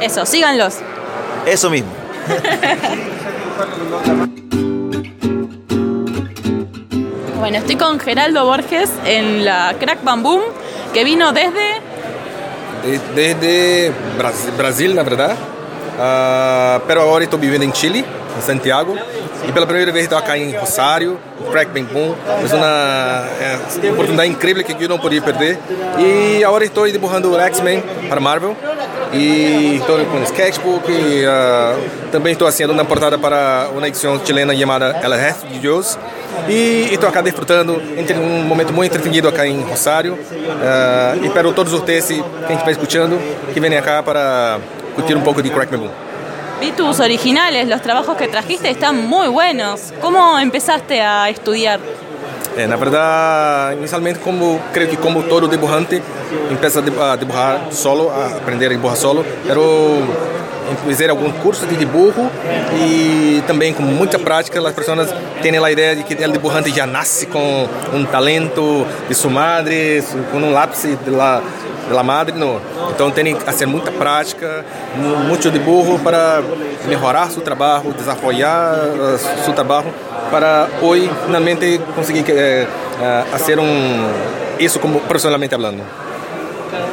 [0.00, 0.76] Eso, síganlos.
[1.46, 1.90] Eso mismo.
[7.38, 10.40] Bueno, estoy con Geraldo Borges en la Crack Bam Boom,
[10.94, 11.73] que vino desde de-
[13.14, 15.36] desde Bras- Brasil, na verdade.
[15.98, 18.04] Ah, pero agora estou vivendo em Chile,
[18.36, 18.96] em Santiago.
[19.46, 22.14] E pela primeira vez estou aqui em Rosário, em Crack Bang Boom.
[22.26, 25.58] É uma, é uma oportunidade incrível que eu não podia perder.
[25.98, 28.56] E agora estou dibujando o X-Men para Marvel.
[29.12, 30.90] E estou com sketchbook.
[30.90, 31.76] E, ah,
[32.10, 35.98] também estou fazendo uma portada para uma edição chilena chamada El Resto de Deus.
[36.48, 40.18] E estou acá desfrutando entre um momento muito entretenido acá em Rosário.
[40.62, 43.18] Ah, e espero todos vocês que a gente está escutando
[43.52, 44.58] que venham acá para
[44.94, 45.92] curtir um pouco de Crack Bang Boom.
[46.60, 49.92] Vi tus originales, los trabajos que trajiste están muy buenos.
[50.00, 51.80] ¿Cómo empezaste a estudiar?
[52.56, 56.00] É, na verdade, inicialmente, como creio que como todo dibujante,
[56.48, 59.98] empieza a dibujar solo, a aprender a dibujar solo, pero
[60.86, 62.30] fizer algum curso de dibujo
[62.76, 65.12] e também com muita prática, as pessoas
[65.42, 70.02] têm a ideia de que o dibujante já nasce com um talento de sua madre,
[70.30, 71.42] com um lápis de la,
[71.88, 72.60] de madre, não.
[72.90, 74.64] Então tem que fazer muita prática,
[74.96, 76.42] mu- muito dibujo para
[76.86, 78.74] melhorar seu trabalho, desafiar
[79.44, 79.92] seu trabalho
[80.30, 82.66] para hoje finalmente conseguir eh,
[83.00, 84.08] eh, fazer um
[84.58, 85.82] isso como profissionalmente falando.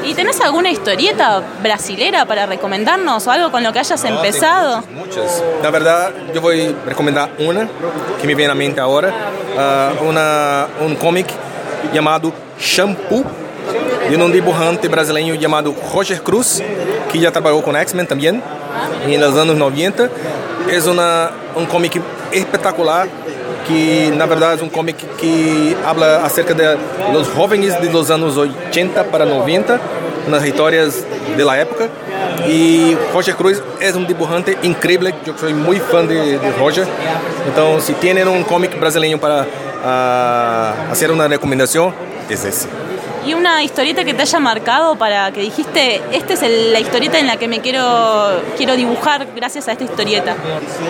[0.03, 4.83] ¿Y tenés alguna historieta brasilera para recomendarnos o algo con lo que hayas empezado?
[4.95, 5.43] Muitas.
[5.61, 6.51] Na verdade, eu vou
[6.85, 7.69] recomendar uma
[8.19, 9.13] que me vem na mente agora,
[9.57, 11.31] ah, uma, um comic
[11.93, 13.23] chamado Shampoo,
[14.09, 16.61] de um dibujante brasileiro chamado Roger Cruz,
[17.09, 18.41] que já trabalhou com X-Men também,
[19.19, 20.11] nos anos 90.
[20.67, 23.07] É uma, um comic espetacular
[23.65, 26.63] que na verdade é um comic que habla acerca de
[27.13, 29.79] los jovens de los anos 80 para 90,
[30.27, 31.05] nas histórias
[31.37, 31.89] da época.
[32.47, 36.87] E Roger Cruz é um dibujante incrível, eu sou muito fã de, de Roger.
[37.47, 39.45] Então, se tem um comic brasileiro para
[39.83, 41.93] ah, fazer uma recomendação,
[42.29, 42.67] é esse.
[43.25, 47.19] ¿Y una historieta que te haya marcado para que dijiste, esta es el- la historieta
[47.19, 50.35] en la que me quiero, quiero dibujar gracias a esta historieta?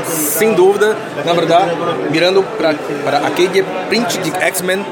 [0.08, 1.72] Sem dúvida, na verdade,
[2.10, 4.86] mirando para aquele print de X-Men,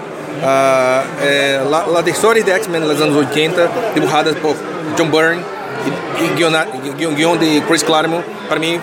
[0.44, 4.56] lá, lá da história de X-Men nos anos 80, dibujadas por
[4.98, 5.42] John Byrne
[6.20, 8.80] e, e guion de Chris Claremont, para mim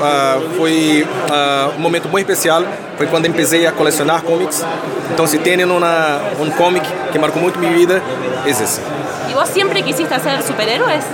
[0.00, 2.62] ah, foi ah, um momento muito especial.
[2.96, 4.64] Foi quando comecei a colecionar comics.
[5.12, 8.02] Então, se tem uma, um comic que marcou muito minha vida,
[8.44, 8.80] é esse.
[9.28, 11.04] ¿Y vos siempre quisiste hacer superhéroes?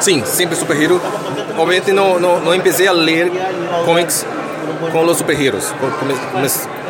[0.00, 1.00] Sim, sempre super-hero.
[1.58, 3.30] Obviamente não, não, não comecei a ler
[3.84, 4.24] comics
[4.92, 5.74] com os super-heroes.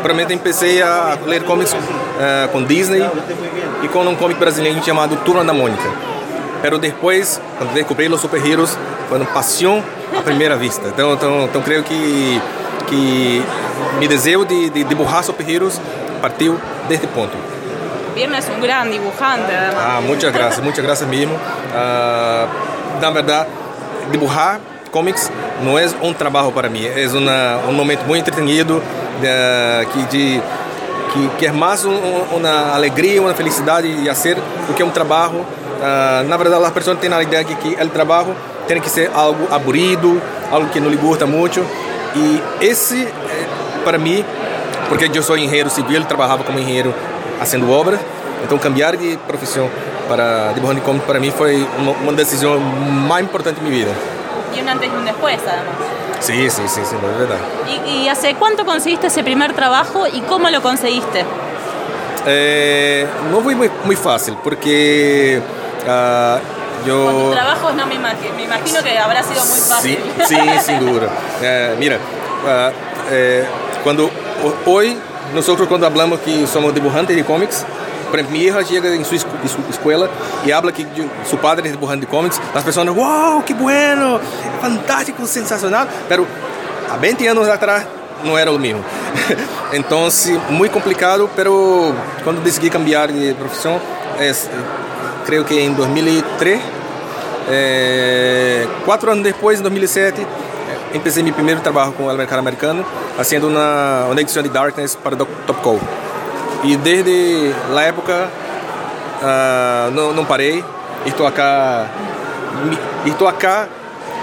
[0.02, 1.74] Primeiramente comecei a ler comics
[2.20, 3.04] eh, com Disney
[3.82, 6.15] e com um comic brasileiro chamado Turma da Mônica.
[6.66, 8.76] Pero depois, quando descobri os super-heroes,
[9.08, 9.84] foi uma paixão
[10.18, 10.88] à primeira vista.
[10.88, 12.42] Então, então, então creio que,
[12.88, 13.40] que
[14.00, 15.80] meu desejo de, de dibujar super-heroes
[16.20, 16.58] partiu
[16.88, 17.36] deste ponto.
[18.16, 19.52] Viernes es un gran dibujante.
[19.76, 21.38] Ah, muchas gracias, muchas gracias mesmo.
[21.72, 22.48] Ah,
[23.00, 23.48] na verdade,
[24.10, 24.58] dibujar
[24.90, 25.30] comics
[25.62, 28.82] não é um trabalho para mim, é uma, um momento muito entretenido
[29.22, 30.42] eh, que, de,
[31.12, 31.94] que, que é mais um,
[32.32, 34.34] uma alegria, uma felicidade de fazer
[34.66, 35.46] do que um trabalho.
[35.82, 38.34] Ah, na verdade, as pessoas têm a ideia de que o trabalho
[38.66, 40.20] tem que ser algo aburrido,
[40.50, 41.64] algo que não lhe gusta muito.
[42.14, 43.46] E esse, eh,
[43.84, 44.24] para mim,
[44.88, 46.94] porque eu sou engenheiro civil, trabalhava como engenheiro
[47.38, 48.00] fazendo obras,
[48.42, 49.68] então cambiar de profissão
[50.08, 53.92] para de comics para mim foi uma, uma decisão mais importante da minha vida.
[54.54, 55.96] Y un antes y un después, además.
[56.20, 57.40] Sim, sim, sim, sim, é verdade.
[57.68, 61.24] ¿Y, y hace cuánto conseguiste ese primer trabajo y cómo lo conseguiste?
[62.26, 65.40] É, não foi muito, muito fácil, porque
[65.86, 66.38] ah,
[66.84, 67.30] Con tus eu...
[67.32, 69.98] trabajos no me imagino, me imagino que habrá sido muy fácil.
[70.26, 71.08] Sim, sim, sem dúvida.
[71.42, 71.98] É, mira,
[72.46, 72.70] ah,
[73.10, 73.44] é,
[73.82, 74.96] quando ho- hoje
[75.34, 77.64] nós quando falamos que somos dibujantes de comics,
[78.10, 80.08] por exemplo, minha hija chega em sua, esco- em sua escola
[80.44, 84.20] e habla que de- seu padre é dibujante de comics, as pessoas, uau, que bueno,
[84.60, 86.24] fantástico, sensacional, pero
[86.88, 87.84] há 20 anos atrás
[88.22, 88.84] não era o mesmo.
[89.72, 90.06] então,
[90.50, 93.80] muito complicado, pero quando decidi cambiar de profissão,
[94.20, 94.32] é,
[95.26, 96.60] creio que em 2003,
[97.48, 100.20] é, quatro anos depois, em 2007,
[100.92, 102.84] é, comecei meu primeiro trabalho com o mercado americano,
[103.16, 105.80] fazendo uma, uma edição de Darkness para o Topco.
[106.64, 108.28] E desde a época
[109.22, 110.64] ah, não, não parei,
[111.04, 111.26] estou
[112.64, 112.78] mi-
[113.10, 113.46] estou aqui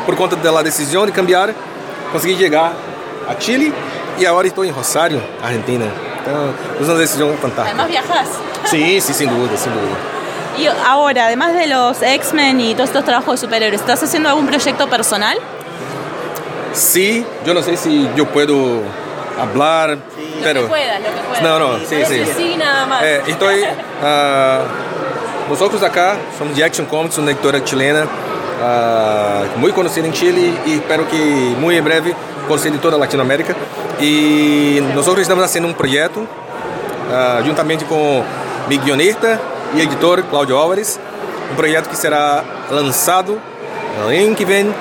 [0.06, 1.54] por conta da decisão de cambiar,
[2.12, 2.74] consegui chegar
[3.30, 3.74] a Chile
[4.18, 5.86] e agora estou em Rosário, Argentina.
[6.22, 7.82] Então, é uma decisão fantástica.
[7.84, 8.30] Además viajas.
[8.66, 10.13] Sim, sim, sem dúvida, sem dúvida.
[10.58, 14.46] Y ahora, además de los X-Men y todos estos trabajos de superhéroes, ¿estás haciendo algún
[14.46, 15.38] proyecto personal?
[16.74, 18.82] Sí, yo no sé si yo puedo
[19.40, 19.98] hablar,
[20.44, 20.68] pero...
[20.68, 21.44] puedas, lo que puedas.
[21.44, 22.24] No, no, sí, sí.
[22.36, 23.04] Sí, nada más.
[23.04, 23.64] Eh, estoy
[24.04, 24.62] ah,
[25.50, 28.06] nosotros acá somos de Action Comics, una editora chilena
[28.62, 31.18] ah, muy conocida en Chile y espero que
[31.60, 32.16] muy en breve
[32.48, 33.56] conocida en toda Latinoamérica.
[34.00, 36.26] Y nosotros estamos haciendo un proyecto
[37.12, 38.24] ah, juntamente con
[38.70, 39.40] mi guionista
[39.76, 41.00] y editor Claudio Álvares,
[41.52, 43.40] um projeto que será lançado
[44.02, 44.74] ano que vem,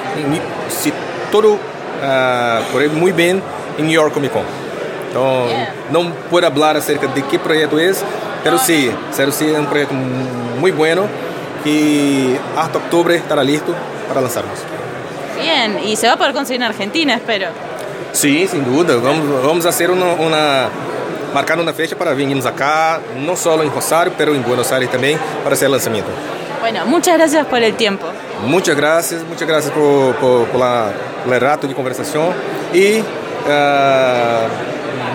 [0.68, 0.92] se
[1.30, 3.42] tudo uh, correr muito bem,
[3.78, 4.44] em New York Comic Con.
[5.10, 5.72] Então, yeah.
[5.90, 7.92] não puedo falar acerca de que projeto é,
[8.42, 11.06] pero sim, sí, sim, é um projeto muito bueno
[11.62, 13.74] que hasta octubre estará listo
[14.08, 14.58] para lanzarnos.
[15.38, 17.48] Bien, y se va a poder conseguir en Argentina, espero.
[18.12, 18.96] Sí, sin duda.
[18.96, 20.68] Vamos, vamos a hacer una,
[21.32, 24.90] una marcar una fecha para venirnos acá, no solo en Rosario, pero en Buenos Aires
[24.90, 26.10] también, para hacer el lanzamiento.
[26.60, 28.06] Bueno, muchas gracias por el tiempo.
[28.46, 30.92] Muchas gracias, muchas gracias por, por, por, la,
[31.24, 32.28] por el rato de conversación
[32.72, 33.04] y uh,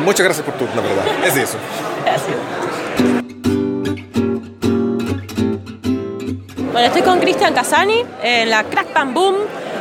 [0.04, 1.06] muchas gracias por todo, la verdad.
[1.26, 1.58] Es eso.
[2.04, 2.36] Gracias.
[6.72, 9.36] Bueno, estoy con Cristian Casani en la Crack Pan Boom,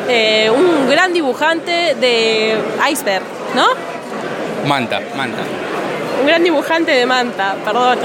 [0.08, 2.58] eh, un gran dibujante de
[2.90, 3.24] iceberg,
[3.54, 3.66] ¿no?
[4.66, 5.42] Manta, manta.
[6.20, 7.98] Un gran dibujante de manta, perdón.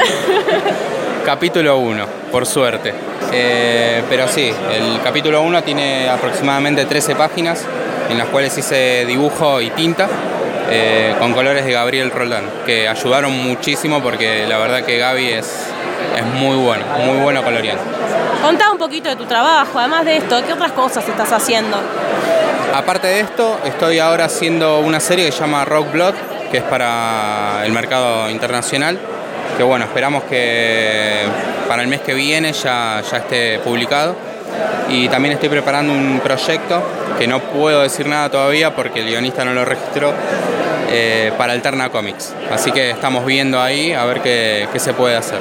[1.26, 2.93] Capítulo 1, por suerte.
[3.32, 7.66] Eh, pero sí, el capítulo 1 tiene aproximadamente 13 páginas
[8.09, 10.07] en las cuales hice dibujo y tinta
[10.70, 15.68] eh, con colores de Gabriel Roldán, que ayudaron muchísimo porque la verdad que Gaby es,
[16.18, 17.84] es muy bueno, muy bueno coloreando.
[18.41, 21.78] Contá un poquito de tu trabajo, además de esto, ¿qué otras cosas estás haciendo?
[22.74, 26.16] Aparte de esto, estoy ahora haciendo una serie que se llama Rock Blood,
[26.52, 28.99] que es para el mercado internacional
[29.58, 31.24] que bueno, esperamos que
[31.68, 34.16] para el mes que viene ya, ya esté publicado.
[34.89, 36.82] Y también estoy preparando un proyecto
[37.18, 40.14] que no puedo decir nada todavía porque el guionista no lo registró
[40.89, 42.34] eh, para Alterna Comics.
[42.52, 45.39] Así que estamos viendo ahí a ver qué, se puede hacer.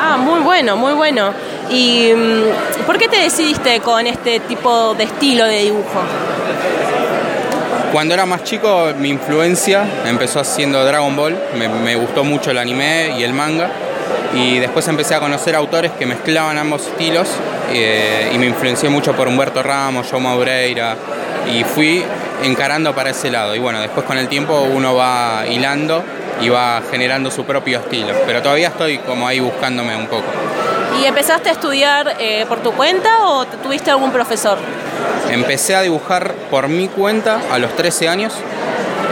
[0.00, 1.32] Ah, muy bueno, muy bueno.
[1.70, 6.00] ¿Y mm, por qué te decidiste con este tipo de estilo de dibujo?
[7.92, 11.36] Cuando era más chico, mi influencia empezó haciendo Dragon Ball.
[11.56, 13.68] Me, gustó mucho el anime y el manga.
[14.32, 17.28] Y después empecé a conocer autores que mezclaban ambos estilos.
[17.72, 20.96] Eh, y me influencié mucho por Humberto Ramos, Joe Maureira.
[21.52, 22.04] Y fui
[22.44, 23.56] encarando para ese lado.
[23.56, 26.04] Y bueno, después con el tiempo uno va hilando
[26.40, 28.14] y va generando su propio estilo.
[28.24, 30.26] Pero todavía estoy como ahí buscándome un poco.
[31.02, 34.58] ¿Y empezaste a estudiar eh, por tu cuenta o tuviste algún profesor?
[35.30, 38.34] Empecé a dibujar por mi cuenta a los 13 años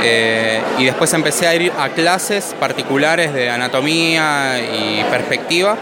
[0.03, 5.77] eh, y después empecé a ir a clases particulares de anatomía y perspectiva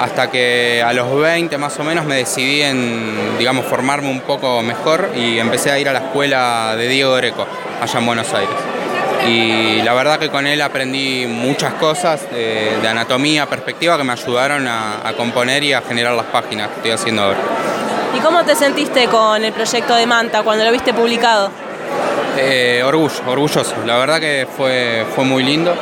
[0.00, 4.62] hasta que a los 20 más o menos me decidí en, digamos, formarme un poco
[4.62, 7.46] mejor y empecé a ir a la escuela de Diego Greco,
[7.80, 8.56] allá en Buenos Aires.
[9.26, 14.68] Y la verdad que con él aprendí muchas cosas de, anatomía, perspectiva, que me ayudaron
[14.68, 17.38] a componer y a generar las páginas que estoy haciendo ahora.
[18.16, 21.50] ¿Y cómo te sentiste con el proyecto de Manta cuando lo viste publicado?
[22.38, 23.74] Eh, orgullo, orgulloso.
[23.84, 25.74] La verdad que fue, fue muy lindo.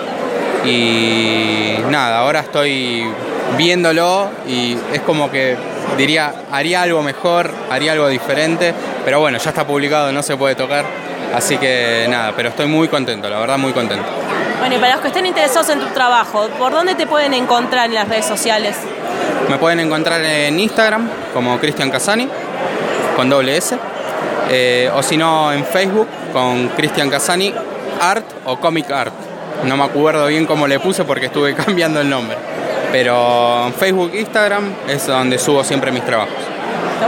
[0.65, 3.05] Y nada, ahora estoy
[3.57, 5.57] viéndolo y es como que
[5.97, 8.75] diría, haría algo mejor, haría algo diferente,
[9.05, 10.85] pero bueno, ya está publicado, no se puede tocar.
[11.33, 14.07] Así que nada, pero estoy muy contento, la verdad muy contento.
[14.59, 17.87] Bueno, y para los que estén interesados en tu trabajo, ¿por dónde te pueden encontrar
[17.87, 18.77] en las redes sociales?
[19.49, 22.29] Me pueden encontrar en Instagram como Cristian Casani,
[23.17, 23.77] con doble S,
[24.51, 27.53] eh, o si no en Facebook con Cristian Casani
[28.01, 29.13] Art o Comic Art.
[29.65, 32.37] No me acuerdo bien cómo le puse porque estuve cambiando el nombre.
[32.93, 36.35] Pero en Facebook e Instagram es donde subo siempre mis trabajos.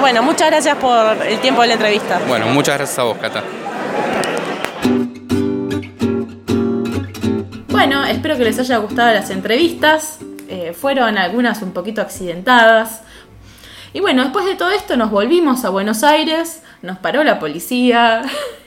[0.00, 2.20] Bueno, muchas gracias por el tiempo de la entrevista.
[2.26, 3.42] Bueno, muchas gracias a vos, Cata.
[7.68, 10.18] Bueno, espero que les haya gustado las entrevistas.
[10.48, 13.02] Eh, fueron algunas un poquito accidentadas.
[13.92, 18.22] Y bueno, después de todo esto nos volvimos a Buenos Aires, nos paró la policía,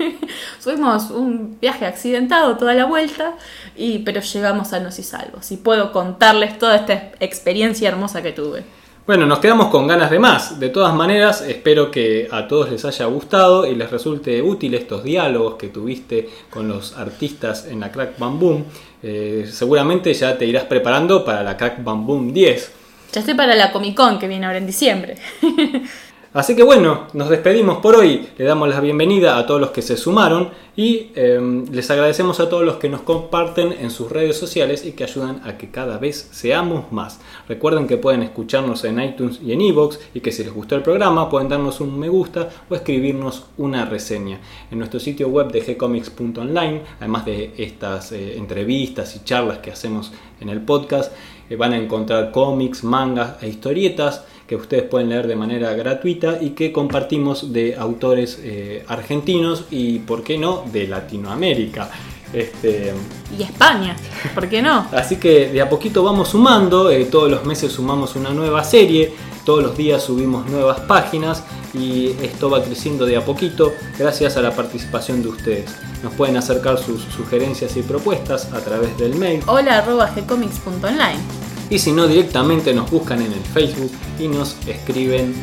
[0.60, 3.34] fuimos un viaje accidentado toda la vuelta,
[3.76, 5.52] y, pero llegamos sanos y salvos.
[5.52, 8.64] Y puedo contarles toda esta experiencia hermosa que tuve.
[9.10, 10.60] Bueno, nos quedamos con ganas de más.
[10.60, 15.04] De todas maneras, espero que a todos les haya gustado y les resulte útil estos
[15.04, 18.66] diálogos que tuviste con los artistas en la Crack Bam Boom.
[19.02, 22.72] Eh, seguramente ya te irás preparando para la Crack Bam Boom 10.
[23.12, 25.16] Ya estoy para la Comic Con que viene ahora en diciembre.
[26.32, 28.28] Así que bueno, nos despedimos por hoy.
[28.38, 32.48] Le damos la bienvenida a todos los que se sumaron y em, les agradecemos a
[32.48, 35.98] todos los que nos comparten en sus redes sociales y que ayudan a que cada
[35.98, 37.20] vez seamos más.
[37.48, 40.84] Recuerden que pueden escucharnos en iTunes y en Evox y que si les gustó el
[40.84, 44.40] programa pueden darnos un me gusta o escribirnos una reseña.
[44.70, 50.12] En nuestro sitio web de gcomics.online, además de estas eh, entrevistas y charlas que hacemos
[50.40, 51.12] en el podcast,
[51.50, 56.40] eh, van a encontrar cómics, mangas e historietas que ustedes pueden leer de manera gratuita
[56.42, 61.92] y que compartimos de autores eh, argentinos y, ¿por qué no?, de Latinoamérica.
[62.34, 62.96] Este,
[63.38, 63.96] Y España,
[64.34, 64.88] ¿por qué no?
[64.92, 69.14] Así que de a poquito vamos sumando, eh, todos los meses sumamos una nueva serie,
[69.46, 71.44] todos los días subimos nuevas páginas
[71.76, 75.76] y esto va creciendo de a poquito gracias a la participación de ustedes.
[76.02, 81.49] Nos pueden acercar sus sugerencias y propuestas a través del mail Hola arroba gcomics.online.
[81.70, 85.34] y si no directamente nos buscan en el Facebook y nos escriben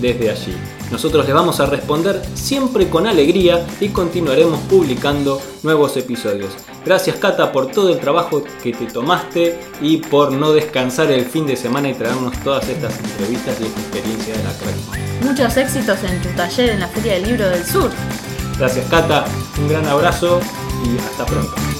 [0.00, 0.56] desde allí.
[0.90, 6.50] Nosotros les vamos a responder siempre con alegría y continuaremos publicando nuevos episodios.
[6.84, 11.46] Gracias Cata por todo el trabajo que te tomaste y por no descansar el fin
[11.46, 15.24] de semana y traernos todas estas entrevistas y esta experiencia de la crack.
[15.24, 17.90] Muchos éxitos en tu taller en la Feria del Libro del Sur.
[18.58, 19.24] Gracias Cata,
[19.58, 20.40] un gran abrazo
[20.84, 21.75] y hasta pronto.